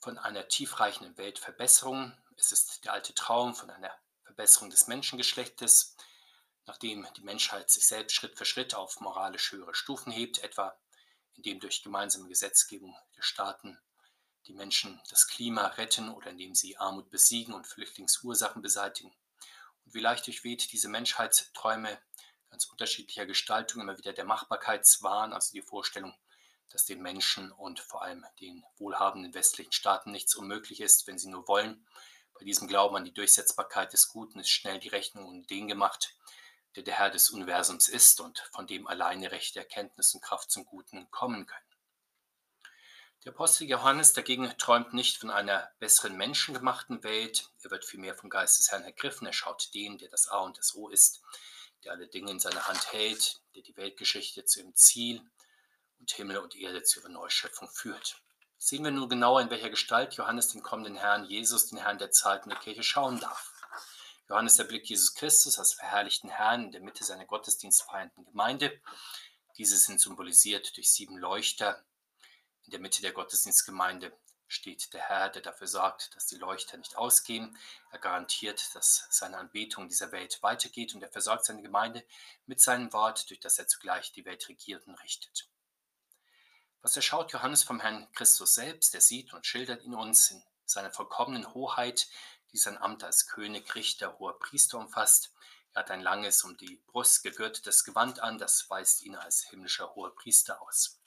von 0.00 0.18
einer 0.18 0.48
tiefreichenden 0.48 1.16
Weltverbesserung. 1.16 2.16
Es 2.36 2.50
ist 2.50 2.84
der 2.84 2.94
alte 2.94 3.14
Traum 3.14 3.54
von 3.54 3.70
einer 3.70 3.94
Verbesserung 4.40 4.70
des 4.70 4.86
Menschengeschlechtes, 4.86 5.96
nachdem 6.64 7.06
die 7.14 7.20
Menschheit 7.20 7.70
sich 7.70 7.86
selbst 7.86 8.14
Schritt 8.14 8.38
für 8.38 8.46
Schritt 8.46 8.74
auf 8.74 8.98
moralisch 9.00 9.52
höhere 9.52 9.74
Stufen 9.74 10.10
hebt, 10.10 10.38
etwa 10.38 10.74
indem 11.34 11.60
durch 11.60 11.82
gemeinsame 11.82 12.26
Gesetzgebung 12.26 12.96
der 13.18 13.22
Staaten 13.22 13.78
die 14.46 14.54
Menschen 14.54 14.98
das 15.10 15.26
Klima 15.26 15.66
retten 15.66 16.08
oder 16.08 16.30
indem 16.30 16.54
sie 16.54 16.78
Armut 16.78 17.10
besiegen 17.10 17.52
und 17.52 17.66
Flüchtlingsursachen 17.66 18.62
beseitigen. 18.62 19.14
Und 19.84 19.92
wie 19.92 20.00
leicht 20.00 20.26
durchweht 20.26 20.72
diese 20.72 20.88
Menschheitsträume 20.88 22.00
ganz 22.48 22.64
unterschiedlicher 22.64 23.26
Gestaltung 23.26 23.82
immer 23.82 23.98
wieder 23.98 24.14
der 24.14 24.24
Machbarkeitswahn, 24.24 25.34
also 25.34 25.52
die 25.52 25.60
Vorstellung, 25.60 26.14
dass 26.70 26.86
den 26.86 27.02
Menschen 27.02 27.52
und 27.52 27.78
vor 27.78 28.02
allem 28.02 28.24
den 28.40 28.64
wohlhabenden 28.78 29.34
westlichen 29.34 29.72
Staaten 29.72 30.12
nichts 30.12 30.34
unmöglich 30.34 30.80
ist, 30.80 31.06
wenn 31.06 31.18
sie 31.18 31.28
nur 31.28 31.46
wollen. 31.46 31.86
Bei 32.40 32.46
diesem 32.46 32.68
Glauben 32.68 32.96
an 32.96 33.04
die 33.04 33.12
Durchsetzbarkeit 33.12 33.92
des 33.92 34.08
Guten 34.08 34.40
ist 34.40 34.48
schnell 34.48 34.78
die 34.78 34.88
Rechnung 34.88 35.26
um 35.26 35.46
den 35.46 35.68
gemacht, 35.68 36.16
der 36.74 36.82
der 36.82 36.94
Herr 36.94 37.10
des 37.10 37.28
Universums 37.28 37.86
ist 37.86 38.18
und 38.18 38.38
von 38.50 38.66
dem 38.66 38.86
alleine 38.86 39.30
rechte 39.30 39.58
Erkenntnis 39.58 40.14
und 40.14 40.22
Kraft 40.22 40.50
zum 40.50 40.64
Guten 40.64 41.10
kommen 41.10 41.44
können. 41.44 41.66
Der 43.26 43.34
Apostel 43.34 43.68
Johannes 43.68 44.14
dagegen 44.14 44.50
träumt 44.56 44.94
nicht 44.94 45.18
von 45.18 45.28
einer 45.28 45.70
besseren 45.80 46.16
menschengemachten 46.16 47.02
Welt, 47.02 47.50
er 47.62 47.72
wird 47.72 47.84
vielmehr 47.84 48.14
vom 48.14 48.30
Geist 48.30 48.58
des 48.58 48.70
Herrn 48.70 48.84
ergriffen, 48.84 49.26
er 49.26 49.34
schaut 49.34 49.74
den, 49.74 49.98
der 49.98 50.08
das 50.08 50.26
A 50.28 50.38
und 50.38 50.56
das 50.56 50.74
O 50.74 50.88
ist, 50.88 51.20
der 51.84 51.92
alle 51.92 52.08
Dinge 52.08 52.30
in 52.30 52.40
seiner 52.40 52.66
Hand 52.66 52.90
hält, 52.94 53.42
der 53.54 53.60
die 53.60 53.76
Weltgeschichte 53.76 54.46
zu 54.46 54.60
ihrem 54.60 54.74
Ziel 54.74 55.22
und 55.98 56.10
Himmel 56.10 56.38
und 56.38 56.56
Erde 56.56 56.84
zu 56.84 57.00
ihrer 57.00 57.10
Neuschöpfung 57.10 57.68
führt. 57.68 58.22
Sehen 58.62 58.84
wir 58.84 58.90
nun 58.90 59.08
genauer, 59.08 59.40
in 59.40 59.48
welcher 59.48 59.70
Gestalt 59.70 60.12
Johannes 60.16 60.48
den 60.48 60.62
kommenden 60.62 60.96
Herrn 60.96 61.24
Jesus, 61.24 61.68
den 61.68 61.78
Herrn 61.78 61.96
der 61.96 62.10
Zeit 62.10 62.44
und 62.44 62.50
der 62.50 62.58
Kirche, 62.58 62.82
schauen 62.82 63.18
darf. 63.18 63.54
Johannes 64.28 64.58
erblickt 64.58 64.86
Jesus 64.86 65.14
Christus 65.14 65.58
als 65.58 65.72
verherrlichten 65.72 66.28
Herrn 66.28 66.64
in 66.64 66.72
der 66.72 66.82
Mitte 66.82 67.02
seiner 67.02 67.24
gottesdienstfeiernden 67.24 68.26
Gemeinde. 68.26 68.78
Diese 69.56 69.78
sind 69.78 69.98
symbolisiert 69.98 70.76
durch 70.76 70.92
sieben 70.92 71.16
Leuchter 71.16 71.82
in 72.66 72.72
der 72.72 72.80
Mitte 72.80 73.00
der 73.00 73.12
Gottesdienstgemeinde 73.12 74.12
steht 74.46 74.92
der 74.92 75.00
Herr, 75.00 75.30
der 75.30 75.40
dafür 75.40 75.66
sorgt, 75.66 76.14
dass 76.14 76.26
die 76.26 76.36
Leuchter 76.36 76.76
nicht 76.76 76.98
ausgehen. 76.98 77.56
Er 77.90 77.98
garantiert, 77.98 78.74
dass 78.74 79.06
seine 79.10 79.38
Anbetung 79.38 79.88
dieser 79.88 80.12
Welt 80.12 80.42
weitergeht 80.42 80.94
und 80.94 81.02
er 81.02 81.08
versorgt 81.08 81.46
seine 81.46 81.62
Gemeinde 81.62 82.04
mit 82.44 82.60
seinem 82.60 82.92
Wort, 82.92 83.30
durch 83.30 83.40
das 83.40 83.58
er 83.58 83.68
zugleich 83.68 84.12
die 84.12 84.26
Welt 84.26 84.46
regiert 84.50 84.86
und 84.86 85.02
richtet. 85.02 85.48
Was 86.82 86.96
erschaut 86.96 87.32
Johannes 87.32 87.62
vom 87.62 87.80
Herrn 87.80 88.10
Christus 88.12 88.54
selbst? 88.54 88.94
Er 88.94 89.02
sieht 89.02 89.34
und 89.34 89.44
schildert 89.44 89.82
ihn 89.84 89.94
uns 89.94 90.30
in 90.30 90.42
seiner 90.64 90.90
vollkommenen 90.90 91.52
Hoheit, 91.52 92.08
die 92.52 92.58
sein 92.58 92.78
Amt 92.78 93.04
als 93.04 93.26
König, 93.26 93.74
Richter, 93.74 94.18
hoher 94.18 94.38
Priester 94.38 94.78
umfasst. 94.78 95.32
Er 95.74 95.80
hat 95.80 95.90
ein 95.90 96.00
langes, 96.00 96.42
um 96.42 96.56
die 96.56 96.82
Brust 96.86 97.22
gegürtetes 97.22 97.84
Gewand 97.84 98.20
an, 98.20 98.38
das 98.38 98.68
weist 98.70 99.02
ihn 99.02 99.14
als 99.14 99.42
himmlischer 99.42 99.94
hoher 99.94 100.14
Priester 100.14 100.62
aus. 100.62 100.98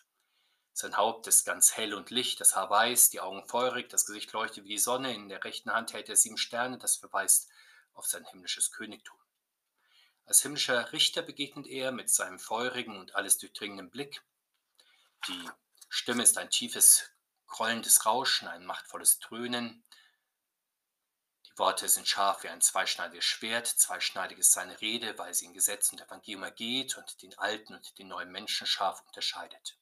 Sein 0.74 0.96
Haupt 0.96 1.28
ist 1.28 1.44
ganz 1.44 1.76
hell 1.76 1.94
und 1.94 2.12
licht, 2.12 2.40
das 2.40 2.56
Haar 2.56 2.70
weiß, 2.70 3.10
die 3.10 3.20
Augen 3.20 3.48
feurig, 3.48 3.90
das 3.90 4.06
Gesicht 4.06 4.32
leuchtet 4.32 4.66
wie 4.66 4.70
die 4.70 4.78
Sonne, 4.78 5.14
in 5.14 5.28
der 5.28 5.44
rechten 5.44 5.72
Hand 5.72 5.94
hält 5.94 6.08
er 6.08 6.16
sieben 6.16 6.38
Sterne, 6.38 6.78
das 6.78 6.98
verweist 6.98 7.50
auf 7.94 8.06
sein 8.06 8.26
himmlisches 8.26 8.72
Königtum. 8.72 9.18
Als 10.26 10.42
himmlischer 10.42 10.92
Richter 10.94 11.22
begegnet 11.24 11.68
er 11.68 11.92
mit 11.92 12.10
seinem 12.10 12.40
feurigen 12.40 12.98
und 12.98 13.16
alles 13.16 13.38
durchdringenden 13.40 13.90
Blick. 13.90 14.24
Die 15.28 15.50
Stimme 15.96 16.24
ist 16.24 16.40
ein 16.40 16.50
tiefes, 16.50 17.12
grollendes 17.46 18.08
Rauschen, 18.08 18.48
ein 18.48 18.66
machtvolles 18.66 19.20
Dröhnen. 19.20 19.84
Die 21.46 21.56
Worte 21.60 21.88
sind 21.88 22.08
scharf 22.08 22.42
wie 22.42 22.50
ein 22.50 22.62
zweischneidiges 22.62 23.24
Schwert. 23.24 23.68
Zweischneidig 23.68 24.40
ist 24.40 24.54
seine 24.54 24.82
Rede, 24.82 25.16
weil 25.20 25.36
sie 25.36 25.46
in 25.46 25.54
Gesetz 25.54 25.92
und 25.92 26.02
Evangelium 26.02 26.42
ergeht 26.42 26.98
und 26.98 27.22
den 27.22 27.38
alten 27.38 27.76
und 27.76 28.00
den 28.00 28.08
neuen 28.08 28.32
Menschen 28.32 28.66
scharf 28.66 29.04
unterscheidet. 29.06 29.78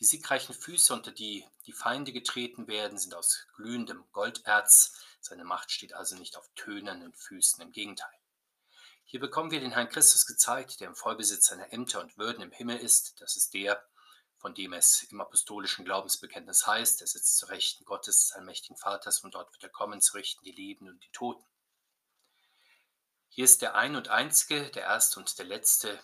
Die 0.00 0.04
siegreichen 0.04 0.54
Füße, 0.54 0.92
unter 0.92 1.12
die 1.12 1.48
die 1.64 1.72
Feinde 1.72 2.12
getreten 2.12 2.68
werden, 2.68 2.98
sind 2.98 3.14
aus 3.14 3.46
glühendem 3.56 4.04
Golderz. 4.12 4.92
Seine 5.18 5.44
Macht 5.44 5.70
steht 5.70 5.94
also 5.94 6.14
nicht 6.14 6.36
auf 6.36 6.46
tönernen 6.56 7.14
Füßen, 7.14 7.62
im 7.62 7.72
Gegenteil. 7.72 8.20
Hier 9.06 9.18
bekommen 9.18 9.50
wir 9.50 9.60
den 9.60 9.72
Herrn 9.72 9.88
Christus 9.88 10.26
gezeigt, 10.26 10.80
der 10.80 10.88
im 10.88 10.94
Vollbesitz 10.94 11.46
seiner 11.46 11.72
Ämter 11.72 12.02
und 12.02 12.18
Würden 12.18 12.42
im 12.42 12.52
Himmel 12.52 12.76
ist. 12.76 13.18
Das 13.22 13.38
ist 13.38 13.54
der, 13.54 13.82
von 14.46 14.54
dem 14.54 14.74
es 14.74 15.02
im 15.10 15.20
apostolischen 15.20 15.84
Glaubensbekenntnis 15.84 16.68
heißt, 16.68 17.00
er 17.00 17.08
sitzt 17.08 17.36
zu 17.36 17.46
Rechten 17.46 17.84
Gottes, 17.84 18.28
des 18.28 18.32
allmächtigen 18.36 18.76
Vaters, 18.76 19.24
und 19.24 19.34
dort 19.34 19.52
wird 19.52 19.64
er 19.64 19.70
kommen 19.70 20.00
zu 20.00 20.14
richten 20.14 20.44
die 20.44 20.52
Lebenden 20.52 20.94
und 20.94 21.04
die 21.04 21.10
Toten. 21.10 21.44
Hier 23.28 23.44
ist 23.44 23.60
der 23.60 23.74
ein 23.74 23.96
und 23.96 24.06
einzige, 24.06 24.70
der 24.70 24.84
erste 24.84 25.18
und 25.18 25.36
der 25.40 25.46
letzte, 25.46 25.98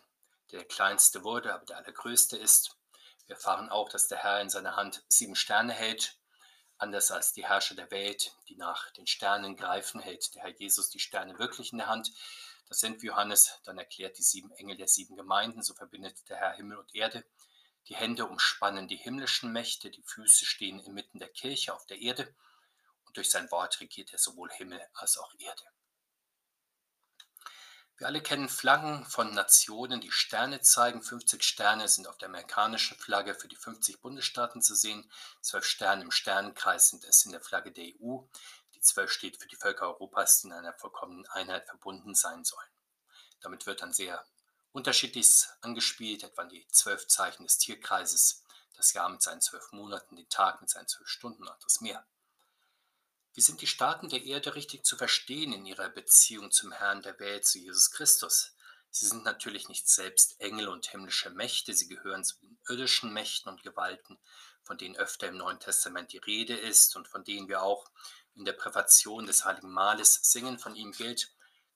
der 0.51 0.59
der 0.59 0.65
kleinste 0.65 1.23
wurde, 1.23 1.55
aber 1.55 1.65
der 1.67 1.77
allergrößte 1.77 2.37
ist. 2.37 2.77
Wir 3.27 3.37
erfahren 3.37 3.69
auch, 3.69 3.89
dass 3.89 4.09
der 4.09 4.19
Herr 4.19 4.41
in 4.41 4.51
seiner 4.51 4.75
Hand 4.75 5.05
sieben 5.07 5.37
Sterne 5.37 5.73
hält. 5.73 6.19
Anders 6.79 7.13
als 7.13 7.33
die 7.33 7.47
Herrscher 7.47 7.77
der 7.77 7.93
Welt, 7.93 8.35
die 8.49 8.57
nach 8.57 8.91
den 8.95 9.07
Sternen 9.07 9.55
greifen, 9.55 10.01
hält 10.01 10.35
der 10.35 10.43
Herr 10.43 10.51
Jesus 10.51 10.91
die 10.91 10.99
Sterne 10.99 11.39
wirklich 11.39 11.71
in 11.71 11.79
der 11.79 11.87
Hand. 11.87 12.11
Das 12.69 12.81
sind 12.81 13.05
Johannes 13.05 13.61
dann 13.63 13.79
erklärt 13.79 14.19
die 14.19 14.25
sieben 14.25 14.51
Engel 14.51 14.79
der 14.79 14.89
sieben 14.89 15.15
Gemeinden. 15.15 15.63
So 15.63 15.75
verbindet 15.75 16.29
der 16.29 16.39
Herr 16.39 16.55
Himmel 16.55 16.79
und 16.79 16.93
Erde. 16.93 17.25
Die 17.89 17.97
Hände 17.97 18.27
umspannen 18.27 18.89
die 18.89 18.97
himmlischen 18.97 19.53
Mächte, 19.53 19.91
die 19.91 20.03
Füße 20.03 20.45
stehen 20.45 20.81
inmitten 20.81 21.19
der 21.19 21.29
Kirche 21.29 21.75
auf 21.75 21.87
der 21.87 21.99
Erde. 21.99 22.35
Und 23.07 23.17
durch 23.17 23.31
sein 23.31 23.51
Wort 23.51 23.81
regiert 23.81 24.13
er 24.13 24.19
sowohl 24.19 24.51
Himmel 24.51 24.81
als 24.95 25.19
auch 25.19 25.33
Erde. 25.39 25.65
Wir 28.03 28.07
alle 28.07 28.21
kennen 28.21 28.49
Flaggen 28.49 29.05
von 29.07 29.33
Nationen, 29.33 30.01
die 30.01 30.11
Sterne 30.11 30.61
zeigen. 30.61 31.03
50 31.03 31.43
Sterne 31.43 31.87
sind 31.87 32.09
auf 32.09 32.19
der 32.19 32.29
amerikanischen 32.29 32.99
Flagge 32.99 33.35
für 33.35 33.49
die 33.49 33.57
50 33.57 34.01
Bundesstaaten 34.01 34.61
zu 34.61 34.75
sehen. 34.75 35.09
Zwölf 35.41 35.65
Sterne 35.65 36.03
im 36.03 36.11
Sternenkreis 36.11 36.89
sind 36.89 37.05
es 37.05 37.25
in 37.25 37.33
der 37.33 37.41
Flagge 37.41 37.71
der 37.71 37.85
EU. 37.85 38.19
Die 38.75 38.81
zwölf 38.81 39.13
steht 39.13 39.37
für 39.37 39.47
die 39.47 39.57
Völker 39.57 39.87
Europas, 39.87 40.41
die 40.41 40.49
in 40.49 40.53
einer 40.53 40.73
vollkommenen 40.73 41.27
Einheit 41.29 41.67
verbunden 41.67 42.15
sein 42.15 42.45
sollen. 42.45 42.67
Damit 43.41 43.67
wird 43.67 43.83
dann 43.83 43.93
sehr 43.93 44.25
unterschiedliches 44.73 45.51
angespielt, 45.61 46.25
etwa 46.25 46.45
die 46.45 46.67
zwölf 46.69 47.07
Zeichen 47.07 47.45
des 47.45 47.59
Tierkreises, 47.59 48.43
das 48.77 48.93
Jahr 48.93 49.09
mit 49.09 49.23
seinen 49.23 49.41
zwölf 49.41 49.71
Monaten, 49.73 50.17
den 50.17 50.29
Tag 50.29 50.61
mit 50.61 50.71
seinen 50.71 50.89
zwölf 50.89 51.09
Stunden 51.09 51.47
und 51.47 51.65
das 51.65 51.81
Meer. 51.81 52.05
Wie 53.35 53.41
sind 53.41 53.63
die 53.63 53.67
Staaten 53.67 54.09
der 54.09 54.25
Erde 54.25 54.55
richtig 54.55 54.85
zu 54.85 54.97
verstehen 54.97 55.53
in 55.53 55.65
ihrer 55.65 55.89
Beziehung 55.89 56.51
zum 56.51 56.73
Herrn 56.73 57.01
der 57.03 57.19
Welt, 57.19 57.47
zu 57.47 57.59
Jesus 57.59 57.91
Christus? 57.91 58.55
Sie 58.91 59.07
sind 59.07 59.25
natürlich 59.25 59.71
nicht 59.71 59.89
selbst 59.89 60.39
Engel 60.39 60.69
und 60.69 60.87
himmlische 60.87 61.31
Mächte, 61.31 61.73
sie 61.73 61.89
gehören 61.89 62.25
zu 62.25 62.39
den 62.41 62.59
irdischen 62.69 63.11
Mächten 63.11 63.51
und 63.51 63.63
Gewalten, 63.63 64.19
von 64.65 64.77
denen 64.77 64.97
öfter 64.97 65.29
im 65.29 65.39
Neuen 65.39 65.61
Testament 65.61 66.13
die 66.13 66.19
Rede 66.19 66.55
ist 66.55 66.95
und 66.95 67.09
von 67.09 67.25
denen 67.25 67.49
wir 67.49 67.63
auch 67.63 67.91
in 68.35 68.45
der 68.45 68.53
Präfation 68.53 69.25
des 69.25 69.47
Heiligen 69.47 69.71
Mahles 69.71 70.21
singen. 70.23 70.59
Von 70.59 70.75
ihm 70.75 70.93
gilt, 70.93 71.33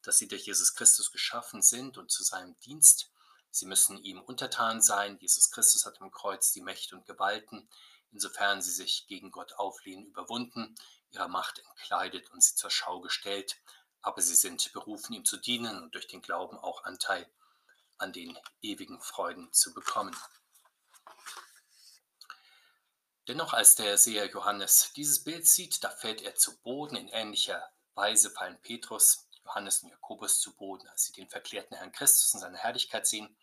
dass 0.06 0.18
sie 0.18 0.28
durch 0.28 0.46
Jesus 0.46 0.74
Christus 0.74 1.10
geschaffen 1.10 1.62
sind 1.62 1.98
und 1.98 2.10
zu 2.10 2.22
seinem 2.22 2.56
Dienst. 2.60 3.10
Sie 3.50 3.66
müssen 3.66 3.98
ihm 3.98 4.20
untertan 4.20 4.80
sein. 4.80 5.18
Jesus 5.18 5.50
Christus 5.50 5.84
hat 5.84 6.00
im 6.00 6.10
Kreuz 6.10 6.52
die 6.52 6.60
Mächte 6.60 6.94
und 6.94 7.06
Gewalten, 7.06 7.68
insofern 8.12 8.62
sie 8.62 8.70
sich 8.70 9.06
gegen 9.08 9.30
Gott 9.30 9.54
auflehnen, 9.54 10.06
überwunden 10.06 10.76
ihrer 11.10 11.28
Macht 11.28 11.58
entkleidet 11.58 12.30
und 12.30 12.42
sie 12.42 12.54
zur 12.54 12.70
Schau 12.70 13.00
gestellt, 13.00 13.56
aber 14.02 14.22
sie 14.22 14.36
sind 14.36 14.72
berufen, 14.72 15.12
ihm 15.12 15.24
zu 15.24 15.36
dienen 15.38 15.82
und 15.82 15.94
durch 15.94 16.06
den 16.06 16.22
Glauben 16.22 16.58
auch 16.58 16.84
Anteil 16.84 17.28
an 17.98 18.12
den 18.12 18.38
ewigen 18.62 19.00
Freuden 19.00 19.52
zu 19.52 19.74
bekommen. 19.74 20.16
Dennoch, 23.26 23.54
als 23.54 23.74
der 23.74 23.98
Seher 23.98 24.26
Johannes 24.26 24.92
dieses 24.94 25.24
Bild 25.24 25.48
sieht, 25.48 25.82
da 25.82 25.90
fällt 25.90 26.22
er 26.22 26.36
zu 26.36 26.56
Boden. 26.58 26.94
In 26.94 27.08
ähnlicher 27.08 27.68
Weise 27.94 28.30
fallen 28.30 28.60
Petrus, 28.62 29.25
Johannes 29.46 29.82
und 29.82 29.90
Jakobus 29.90 30.40
zu 30.40 30.54
Boden, 30.54 30.86
als 30.88 31.04
sie 31.06 31.12
den 31.12 31.28
verklärten 31.28 31.76
Herrn 31.76 31.92
Christus 31.92 32.34
in 32.34 32.40
seiner 32.40 32.58
Herrlichkeit 32.58 33.06
sehen. 33.06 33.36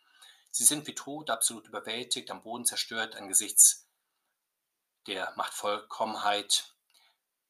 Sie 0.52 0.64
sind 0.64 0.86
wie 0.86 0.96
tot, 0.96 1.30
absolut 1.30 1.68
überwältigt, 1.68 2.30
am 2.30 2.44
Boden 2.44 2.66
zerstört 2.66 3.16
angesichts 3.16 3.88
der 5.08 5.34
Machtvollkommenheit 5.36 6.74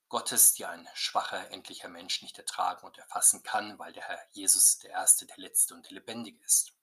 Gottes, 0.09 0.53
die 0.53 0.65
ein 0.65 0.87
schwacher, 0.93 1.51
endlicher 1.51 1.89
Mensch 1.89 2.21
nicht 2.21 2.37
ertragen 2.37 2.85
und 2.85 2.97
erfassen 2.97 3.43
kann, 3.43 3.79
weil 3.79 3.93
der 3.93 4.07
Herr 4.07 4.19
Jesus 4.31 4.79
der 4.79 4.91
Erste, 4.91 5.25
der 5.25 5.37
Letzte 5.37 5.73
und 5.73 5.85
der 5.85 5.93
Lebendige 5.93 6.43
ist. 6.45 6.73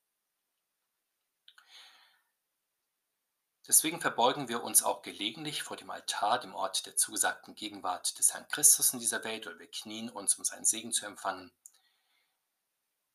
Deswegen 3.70 4.00
verbeugen 4.00 4.48
wir 4.48 4.64
uns 4.64 4.82
auch 4.82 5.00
gelegentlich 5.00 5.62
vor 5.62 5.76
dem 5.76 5.90
Altar, 5.90 6.40
dem 6.40 6.56
Ort 6.56 6.86
der 6.86 6.96
zugesagten 6.96 7.54
Gegenwart 7.54 8.18
des 8.18 8.34
Herrn 8.34 8.48
Christus 8.48 8.92
in 8.92 8.98
dieser 8.98 9.22
Welt, 9.22 9.46
oder 9.46 9.60
wir 9.60 9.70
knien 9.70 10.10
uns, 10.10 10.34
um 10.34 10.44
seinen 10.44 10.64
Segen 10.64 10.90
zu 10.90 11.06
empfangen. 11.06 11.52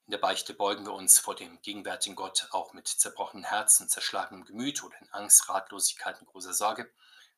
In 0.06 0.12
der 0.12 0.18
Beichte 0.18 0.54
beugen 0.54 0.86
wir 0.86 0.94
uns 0.94 1.20
vor 1.20 1.36
dem 1.36 1.62
gegenwärtigen 1.62 2.16
Gott 2.16 2.48
auch 2.52 2.72
mit 2.72 2.88
zerbrochenen 2.88 3.44
Herzen, 3.44 3.90
zerschlagenem 3.90 4.46
Gemüt 4.46 4.82
oder 4.82 4.98
in 5.02 5.10
Angst, 5.10 5.50
Ratlosigkeit 5.50 6.22
und 6.22 6.28
großer 6.28 6.54
Sorge. 6.54 6.90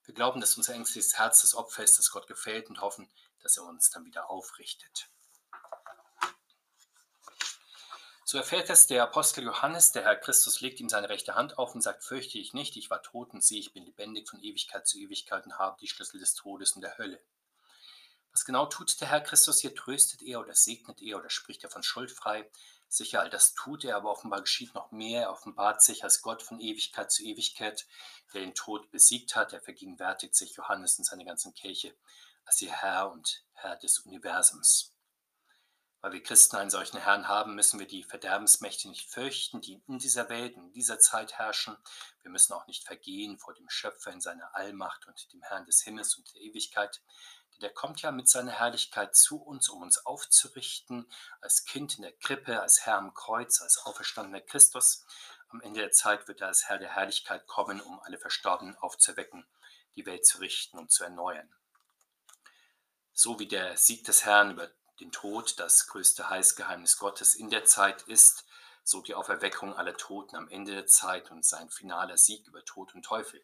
Wir 0.05 0.13
glauben, 0.13 0.39
dass 0.39 0.55
unser 0.55 0.75
ängstliches 0.75 1.17
Herz 1.17 1.41
das 1.41 1.55
Opfer 1.55 1.83
ist, 1.83 1.97
das 1.97 2.11
Gott 2.11 2.27
gefällt 2.27 2.69
und 2.69 2.81
hoffen, 2.81 3.09
dass 3.41 3.57
er 3.57 3.63
uns 3.63 3.89
dann 3.89 4.05
wieder 4.05 4.29
aufrichtet. 4.29 5.09
So 8.29 8.37
erfährt 8.37 8.69
es 8.69 8.87
der 8.87 9.03
Apostel 9.03 9.45
Johannes, 9.45 9.93
der 9.93 10.03
Herr 10.03 10.17
Christus 10.17 10.59
legt 10.59 10.81
ihm 10.81 10.89
seine 10.89 11.07
rechte 11.07 11.35
Hand 11.35 11.57
auf 11.57 11.73
und 11.73 11.81
sagt, 11.81 12.03
fürchte 12.03 12.37
ich 12.37 12.53
nicht, 12.53 12.75
ich 12.75 12.89
war 12.89 13.01
tot 13.01 13.31
und 13.31 13.41
siehe, 13.41 13.61
ich 13.61 13.71
bin 13.71 13.85
lebendig 13.85 14.27
von 14.27 14.43
Ewigkeit 14.43 14.85
zu 14.85 14.99
Ewigkeit 14.99 15.45
und 15.45 15.57
habe 15.57 15.77
die 15.79 15.87
Schlüssel 15.87 16.19
des 16.19 16.33
Todes 16.33 16.73
und 16.73 16.81
der 16.81 16.97
Hölle. 16.97 17.21
Was 18.33 18.43
genau 18.43 18.65
tut 18.65 18.99
der 18.99 19.07
Herr 19.07 19.21
Christus 19.21 19.61
hier? 19.61 19.73
Tröstet 19.73 20.21
er 20.23 20.41
oder 20.41 20.53
segnet 20.55 21.01
er 21.01 21.19
oder 21.19 21.29
spricht 21.29 21.63
er 21.63 21.69
von 21.69 21.83
Schuld 21.83 22.11
frei? 22.11 22.51
Sicher, 22.89 23.21
all 23.21 23.29
das 23.29 23.53
tut 23.53 23.85
er, 23.85 23.95
aber 23.95 24.11
offenbar 24.11 24.41
geschieht 24.41 24.73
noch 24.75 24.91
mehr. 24.91 25.21
Er 25.21 25.31
offenbart 25.31 25.81
sich 25.81 26.03
als 26.03 26.21
Gott 26.21 26.43
von 26.43 26.59
Ewigkeit 26.59 27.09
zu 27.09 27.23
Ewigkeit, 27.23 27.87
der 28.33 28.41
den 28.41 28.55
Tod 28.55 28.91
besiegt 28.91 29.37
hat. 29.37 29.53
Er 29.53 29.61
vergegenwärtigt 29.61 30.35
sich 30.35 30.53
Johannes 30.57 30.97
und 30.97 31.05
seine 31.05 31.23
ganze 31.23 31.53
Kirche 31.53 31.95
als 32.43 32.61
ihr 32.61 32.73
Herr 32.73 33.09
und 33.09 33.45
Herr 33.53 33.77
des 33.77 33.99
Universums. 33.99 34.96
Weil 36.01 36.13
wir 36.13 36.23
Christen 36.23 36.57
einen 36.57 36.69
solchen 36.69 36.99
Herrn 36.99 37.27
haben, 37.27 37.55
müssen 37.55 37.79
wir 37.79 37.87
die 37.87 38.03
Verderbensmächte 38.03 38.87
nicht 38.87 39.09
fürchten, 39.09 39.61
die 39.61 39.81
in 39.87 39.97
dieser 39.97 40.29
Welt, 40.29 40.55
in 40.55 40.71
dieser 40.73 40.99
Zeit 40.99 41.33
herrschen. 41.33 41.75
Wir 42.21 42.31
müssen 42.31 42.53
auch 42.53 42.67
nicht 42.67 42.85
vergehen 42.85 43.39
vor 43.39 43.53
dem 43.53 43.69
Schöpfer 43.69 44.11
in 44.11 44.21
seiner 44.21 44.55
Allmacht 44.55 45.07
und 45.07 45.33
dem 45.33 45.41
Herrn 45.41 45.65
des 45.65 45.81
Himmels 45.81 46.15
und 46.15 46.33
der 46.33 46.41
Ewigkeit 46.41 47.01
der 47.61 47.73
kommt 47.73 48.01
ja 48.01 48.11
mit 48.11 48.29
seiner 48.29 48.51
Herrlichkeit 48.51 49.15
zu 49.15 49.41
uns, 49.41 49.69
um 49.69 49.81
uns 49.81 50.05
aufzurichten, 50.05 51.11
als 51.41 51.65
Kind 51.65 51.95
in 51.95 52.03
der 52.03 52.13
Krippe, 52.13 52.61
als 52.61 52.85
Herr 52.85 52.97
am 52.97 53.13
Kreuz, 53.13 53.61
als 53.61 53.79
auferstandener 53.79 54.41
Christus. 54.41 55.05
Am 55.49 55.61
Ende 55.61 55.79
der 55.79 55.91
Zeit 55.91 56.27
wird 56.27 56.41
er 56.41 56.47
als 56.47 56.69
Herr 56.69 56.77
der 56.77 56.95
Herrlichkeit 56.95 57.47
kommen, 57.47 57.81
um 57.81 57.99
alle 58.01 58.19
Verstorbenen 58.19 58.75
aufzuwecken, 58.77 59.47
die 59.95 60.05
Welt 60.05 60.25
zu 60.25 60.39
richten 60.39 60.77
und 60.77 60.91
zu 60.91 61.03
erneuern. 61.03 61.51
So 63.13 63.39
wie 63.39 63.47
der 63.47 63.75
Sieg 63.77 64.03
des 64.03 64.25
Herrn 64.25 64.51
über 64.51 64.69
den 64.99 65.11
Tod 65.11 65.59
das 65.59 65.87
größte 65.87 66.29
Heilsgeheimnis 66.29 66.97
Gottes 66.97 67.35
in 67.35 67.49
der 67.49 67.65
Zeit 67.65 68.03
ist, 68.03 68.45
so 68.83 69.01
die 69.01 69.15
Auferweckung 69.15 69.75
aller 69.75 69.95
Toten 69.95 70.35
am 70.35 70.49
Ende 70.49 70.71
der 70.71 70.87
Zeit 70.87 71.29
und 71.31 71.45
sein 71.45 71.69
finaler 71.69 72.17
Sieg 72.17 72.47
über 72.47 72.63
Tod 72.63 72.95
und 72.95 73.03
Teufel. 73.03 73.41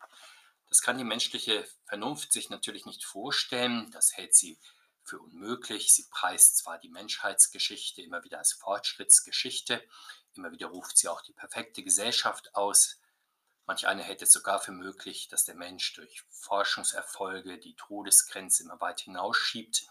Das 0.69 0.81
kann 0.81 0.97
die 0.97 1.03
menschliche 1.03 1.67
Vernunft 1.85 2.33
sich 2.33 2.49
natürlich 2.49 2.85
nicht 2.85 3.03
vorstellen. 3.05 3.91
Das 3.91 4.17
hält 4.17 4.33
sie 4.33 4.57
für 5.03 5.19
unmöglich. 5.19 5.93
Sie 5.93 6.07
preist 6.09 6.57
zwar 6.57 6.79
die 6.79 6.89
Menschheitsgeschichte 6.89 8.01
immer 8.01 8.23
wieder 8.23 8.39
als 8.39 8.53
Fortschrittsgeschichte, 8.53 9.83
immer 10.33 10.51
wieder 10.51 10.67
ruft 10.67 10.97
sie 10.97 11.09
auch 11.09 11.21
die 11.21 11.33
perfekte 11.33 11.83
Gesellschaft 11.83 12.55
aus. 12.55 12.99
Manch 13.65 13.87
einer 13.87 14.03
hält 14.03 14.21
es 14.21 14.33
sogar 14.33 14.59
für 14.59 14.71
möglich, 14.71 15.27
dass 15.27 15.45
der 15.45 15.55
Mensch 15.55 15.93
durch 15.93 16.23
Forschungserfolge 16.29 17.59
die 17.59 17.75
Todesgrenze 17.75 18.63
immer 18.63 18.81
weit 18.81 19.01
hinausschiebt. 19.01 19.87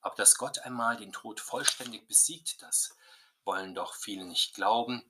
Aber 0.00 0.14
dass 0.16 0.36
Gott 0.36 0.58
einmal 0.60 0.96
den 0.96 1.12
Tod 1.12 1.40
vollständig 1.40 2.06
besiegt, 2.06 2.62
das 2.62 2.96
wollen 3.44 3.74
doch 3.74 3.94
viele 3.94 4.24
nicht 4.24 4.54
glauben. 4.54 5.04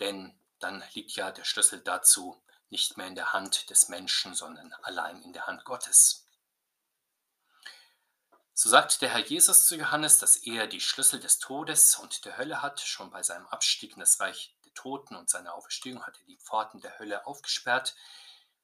Denn 0.00 0.34
dann 0.58 0.82
liegt 0.94 1.12
ja 1.12 1.30
der 1.30 1.44
Schlüssel 1.44 1.80
dazu 1.80 2.40
nicht 2.70 2.96
mehr 2.96 3.06
in 3.06 3.14
der 3.14 3.32
Hand 3.32 3.68
des 3.70 3.88
Menschen, 3.88 4.34
sondern 4.34 4.72
allein 4.82 5.20
in 5.22 5.32
der 5.32 5.46
Hand 5.46 5.64
Gottes. 5.64 6.26
So 8.54 8.68
sagt 8.68 9.02
der 9.02 9.10
Herr 9.10 9.26
Jesus 9.26 9.66
zu 9.66 9.76
Johannes, 9.76 10.18
dass 10.18 10.36
er 10.36 10.66
die 10.66 10.80
Schlüssel 10.80 11.20
des 11.20 11.38
Todes 11.38 11.96
und 11.96 12.24
der 12.24 12.36
Hölle 12.36 12.62
hat. 12.62 12.80
Schon 12.80 13.10
bei 13.10 13.22
seinem 13.22 13.46
Abstieg 13.46 13.94
in 13.94 14.00
das 14.00 14.20
Reich 14.20 14.54
der 14.64 14.74
Toten 14.74 15.16
und 15.16 15.28
seiner 15.28 15.54
Auferstehung 15.54 16.02
hat 16.04 16.18
er 16.18 16.26
die 16.26 16.36
Pforten 16.36 16.80
der 16.80 16.98
Hölle 16.98 17.26
aufgesperrt 17.26 17.94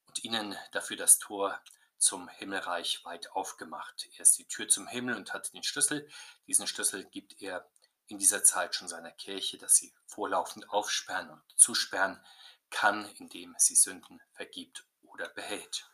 und 0.07 0.25
ihnen 0.25 0.57
dafür 0.73 0.97
das 0.97 1.19
Tor 1.19 1.59
zum 1.99 2.29
Himmelreich 2.29 3.05
weit 3.05 3.31
aufgemacht. 3.33 4.09
Er 4.15 4.21
ist 4.21 4.39
die 4.39 4.47
Tür 4.47 4.69
zum 4.69 4.87
Himmel 4.87 5.17
und 5.17 5.33
hat 5.33 5.53
den 5.53 5.63
Schlüssel. 5.63 6.09
Diesen 6.47 6.67
Schlüssel 6.67 7.05
gibt 7.05 7.41
er 7.41 7.69
in 8.07 8.19
dieser 8.19 8.43
Zeit 8.43 8.75
schon 8.75 8.89
seiner 8.89 9.11
Kirche, 9.13 9.59
dass 9.59 9.77
sie 9.77 9.93
vorlaufend 10.07 10.71
aufsperren 10.71 11.31
und 11.31 11.43
zusperren 11.57 12.25
kann, 12.71 13.05
indem 13.17 13.55
sie 13.59 13.77
Sünden 13.77 14.21
vergibt 14.33 14.85
oder 15.03 15.29
behält. 15.29 15.91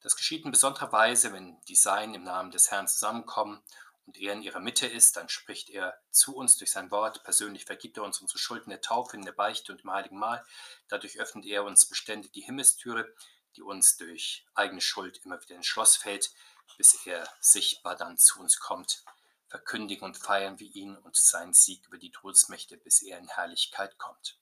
Das 0.00 0.16
geschieht 0.16 0.44
in 0.44 0.50
besonderer 0.50 0.90
Weise, 0.92 1.32
wenn 1.32 1.60
die 1.68 1.76
Sein 1.76 2.14
im 2.14 2.24
Namen 2.24 2.50
des 2.50 2.70
Herrn 2.70 2.88
zusammenkommen 2.88 3.62
und 4.06 4.16
er 4.16 4.32
in 4.32 4.42
ihrer 4.42 4.58
Mitte 4.58 4.86
ist, 4.86 5.16
dann 5.16 5.28
spricht 5.28 5.70
er 5.70 5.96
zu 6.10 6.34
uns 6.34 6.56
durch 6.56 6.72
sein 6.72 6.90
Wort. 6.90 7.22
Persönlich 7.22 7.64
vergibt 7.64 7.96
er 7.96 8.02
uns 8.02 8.20
unsere 8.20 8.38
Schulden 8.38 8.70
der 8.70 8.80
Taufe, 8.80 9.16
in 9.16 9.24
der 9.24 9.32
Beichte 9.32 9.70
und 9.70 9.82
im 9.82 9.92
Heiligen 9.92 10.18
Mahl. 10.18 10.44
Dadurch 10.88 11.20
öffnet 11.20 11.46
er 11.46 11.64
uns 11.64 11.86
beständig 11.86 12.32
die 12.32 12.40
Himmelstüre, 12.40 13.14
die 13.56 13.62
uns 13.62 13.96
durch 13.96 14.44
eigene 14.54 14.80
Schuld 14.80 15.18
immer 15.24 15.40
wieder 15.42 15.56
ins 15.56 15.66
Schloss 15.66 15.96
fällt, 15.96 16.30
bis 16.76 17.06
er 17.06 17.28
sichtbar 17.40 17.96
dann 17.96 18.18
zu 18.18 18.40
uns 18.40 18.58
kommt. 18.58 19.04
Verkündigen 19.48 20.04
und 20.04 20.16
feiern 20.16 20.58
wir 20.58 20.74
ihn 20.74 20.96
und 20.96 21.14
seinen 21.16 21.52
Sieg 21.52 21.86
über 21.86 21.98
die 21.98 22.10
Todesmächte, 22.10 22.76
bis 22.78 23.02
er 23.02 23.18
in 23.18 23.28
Herrlichkeit 23.28 23.98
kommt. 23.98 24.38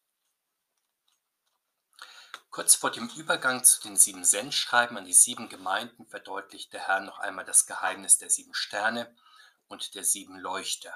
Kurz 2.51 2.75
vor 2.75 2.91
dem 2.91 3.09
Übergang 3.11 3.63
zu 3.63 3.81
den 3.83 3.97
sieben 3.97 4.25
Sendschreiben 4.25 4.97
an 4.97 5.05
die 5.05 5.13
sieben 5.13 5.49
Gemeinden 5.49 6.07
verdeutlicht 6.07 6.73
der 6.73 6.87
Herr 6.89 7.01
noch 7.01 7.19
einmal 7.21 7.45
das 7.45 7.67
Geheimnis 7.67 8.19
der 8.19 8.31
sieben 8.31 8.55
Sterne 8.55 9.15
und 9.69 9.95
der 9.95 10.05
sieben 10.05 10.39
Leuchter. 10.39 10.93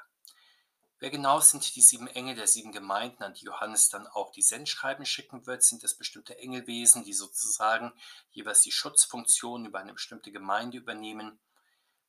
Wer 1.01 1.11
genau 1.11 1.41
sind 1.41 1.75
die 1.75 1.83
sieben 1.83 2.07
Engel 2.07 2.35
der 2.35 2.47
sieben 2.47 2.73
Gemeinden, 2.73 3.25
an 3.25 3.35
die 3.35 3.45
Johannes 3.45 3.91
dann 3.91 4.07
auch 4.07 4.31
die 4.31 4.43
Sendschreiben 4.43 5.05
schicken 5.05 5.47
wird? 5.47 5.63
Sind 5.63 5.83
das 5.83 5.95
bestimmte 5.95 6.39
Engelwesen, 6.39 7.05
die 7.05 7.13
sozusagen 7.13 7.93
jeweils 8.31 8.63
die 8.63 8.73
Schutzfunktion 8.73 9.67
über 9.67 9.81
eine 9.81 9.93
bestimmte 9.93 10.33
Gemeinde 10.33 10.79
übernehmen? 10.79 11.39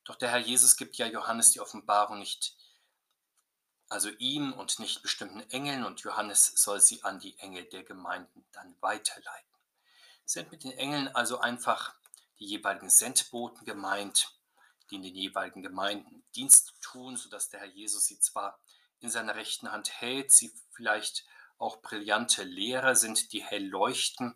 Doch 0.05 0.15
der 0.15 0.29
Herr 0.29 0.39
Jesus 0.39 0.77
gibt 0.77 0.97
ja 0.97 1.07
Johannes 1.07 1.51
die 1.51 1.59
Offenbarung 1.59 2.19
nicht, 2.19 2.55
also 3.89 4.09
ihm 4.19 4.53
und 4.53 4.79
nicht 4.79 5.01
bestimmten 5.01 5.41
Engeln, 5.49 5.83
und 5.83 6.01
Johannes 6.01 6.45
soll 6.55 6.79
sie 6.79 7.03
an 7.03 7.19
die 7.19 7.37
Engel 7.39 7.65
der 7.65 7.83
Gemeinden 7.83 8.45
dann 8.51 8.75
weiterleiten. 8.81 9.55
Sind 10.25 10.51
mit 10.51 10.63
den 10.63 10.71
Engeln 10.71 11.07
also 11.07 11.39
einfach 11.39 11.95
die 12.39 12.45
jeweiligen 12.45 12.89
Sendboten 12.89 13.65
gemeint, 13.65 14.31
die 14.89 14.95
in 14.95 15.03
den 15.03 15.15
jeweiligen 15.15 15.63
Gemeinden 15.63 16.23
Dienst 16.35 16.73
tun, 16.81 17.17
sodass 17.17 17.49
der 17.49 17.61
Herr 17.61 17.67
Jesus 17.67 18.05
sie 18.05 18.19
zwar 18.19 18.59
in 19.05 19.11
seiner 19.11 19.35
rechten 19.35 19.71
Hand 19.71 20.01
hält, 20.01 20.31
sie 20.31 20.51
vielleicht 20.71 21.25
auch 21.57 21.77
brillante 21.77 22.43
Lehrer 22.43 22.95
sind, 22.95 23.31
die 23.31 23.43
hell 23.43 23.65
leuchten, 23.65 24.35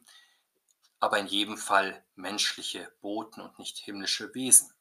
aber 1.00 1.20
in 1.20 1.28
jedem 1.28 1.58
Fall 1.58 2.04
menschliche 2.16 2.92
Boten 3.02 3.42
und 3.42 3.60
nicht 3.60 3.78
himmlische 3.78 4.34
Wesen. 4.34 4.74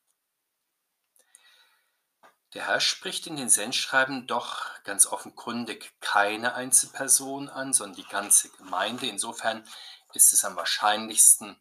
Der 2.54 2.66
Herr 2.66 2.80
spricht 2.80 3.26
in 3.26 3.36
den 3.36 3.50
Sendschreiben 3.50 4.26
doch 4.26 4.82
ganz 4.84 5.06
offenkundig 5.06 5.92
keine 6.00 6.54
Einzelperson 6.54 7.48
an, 7.48 7.72
sondern 7.72 7.96
die 7.96 8.08
ganze 8.08 8.48
Gemeinde. 8.50 9.06
Insofern 9.06 9.68
ist 10.14 10.32
es 10.32 10.44
am 10.44 10.56
wahrscheinlichsten, 10.56 11.60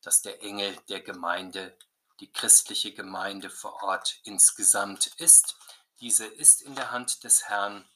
dass 0.00 0.22
der 0.22 0.42
Engel 0.42 0.76
der 0.88 1.00
Gemeinde 1.00 1.76
die 2.20 2.32
christliche 2.32 2.92
Gemeinde 2.94 3.50
vor 3.50 3.82
Ort 3.82 4.20
insgesamt 4.24 5.08
ist. 5.18 5.56
Diese 6.02 6.26
ist 6.26 6.62
in 6.62 6.74
der 6.74 6.90
Hand 6.90 7.22
des 7.22 7.48
Herrn, 7.48 7.88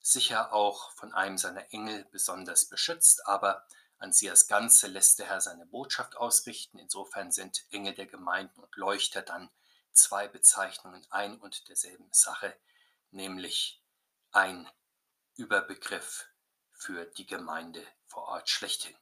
sicher 0.00 0.54
auch 0.54 0.90
von 0.92 1.12
einem 1.12 1.36
seiner 1.36 1.70
Engel 1.70 2.06
besonders 2.06 2.64
beschützt, 2.64 3.26
aber 3.26 3.66
an 3.98 4.10
sie 4.14 4.30
als 4.30 4.46
Ganze 4.46 4.86
lässt 4.86 5.18
der 5.18 5.26
Herr 5.26 5.42
seine 5.42 5.66
Botschaft 5.66 6.16
ausrichten. 6.16 6.78
Insofern 6.78 7.30
sind 7.30 7.66
Engel 7.70 7.92
der 7.92 8.06
Gemeinden 8.06 8.58
und 8.58 8.74
Leuchter 8.76 9.20
dann 9.20 9.50
zwei 9.92 10.28
Bezeichnungen 10.28 11.06
ein 11.10 11.38
und 11.38 11.68
derselben 11.68 12.08
Sache, 12.10 12.56
nämlich 13.10 13.82
ein 14.30 14.66
Überbegriff 15.36 16.28
für 16.72 17.04
die 17.04 17.26
Gemeinde 17.26 17.86
vor 18.06 18.28
Ort 18.28 18.48
schlechthin. 18.48 18.96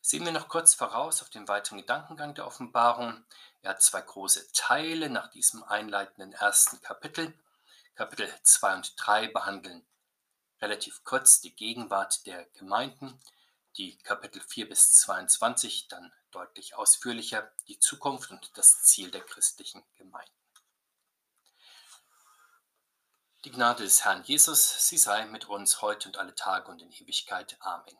Sehen 0.00 0.24
wir 0.24 0.32
noch 0.32 0.48
kurz 0.48 0.74
voraus 0.74 1.22
auf 1.22 1.30
den 1.30 1.48
weiteren 1.48 1.78
Gedankengang 1.78 2.34
der 2.34 2.46
Offenbarung. 2.46 3.24
Er 3.62 3.70
hat 3.70 3.82
zwei 3.82 4.00
große 4.00 4.52
Teile 4.52 5.10
nach 5.10 5.28
diesem 5.28 5.62
einleitenden 5.64 6.32
ersten 6.32 6.80
Kapitel. 6.80 7.34
Kapitel 7.94 8.32
2 8.42 8.74
und 8.76 8.94
3 8.96 9.28
behandeln 9.28 9.84
relativ 10.60 11.04
kurz 11.04 11.40
die 11.40 11.54
Gegenwart 11.54 12.26
der 12.26 12.44
Gemeinden, 12.54 13.20
die 13.76 13.96
Kapitel 13.98 14.40
4 14.40 14.68
bis 14.68 14.92
22 14.94 15.88
dann 15.88 16.12
deutlich 16.30 16.74
ausführlicher 16.74 17.50
die 17.68 17.78
Zukunft 17.78 18.30
und 18.30 18.56
das 18.56 18.82
Ziel 18.84 19.10
der 19.10 19.22
christlichen 19.22 19.84
Gemeinden. 19.96 20.32
Die 23.44 23.52
Gnade 23.52 23.84
des 23.84 24.04
Herrn 24.04 24.24
Jesus, 24.24 24.88
sie 24.88 24.98
sei 24.98 25.24
mit 25.26 25.48
uns 25.48 25.80
heute 25.80 26.08
und 26.08 26.16
alle 26.16 26.34
Tage 26.34 26.70
und 26.70 26.82
in 26.82 26.90
Ewigkeit. 26.90 27.56
Amen. 27.60 27.96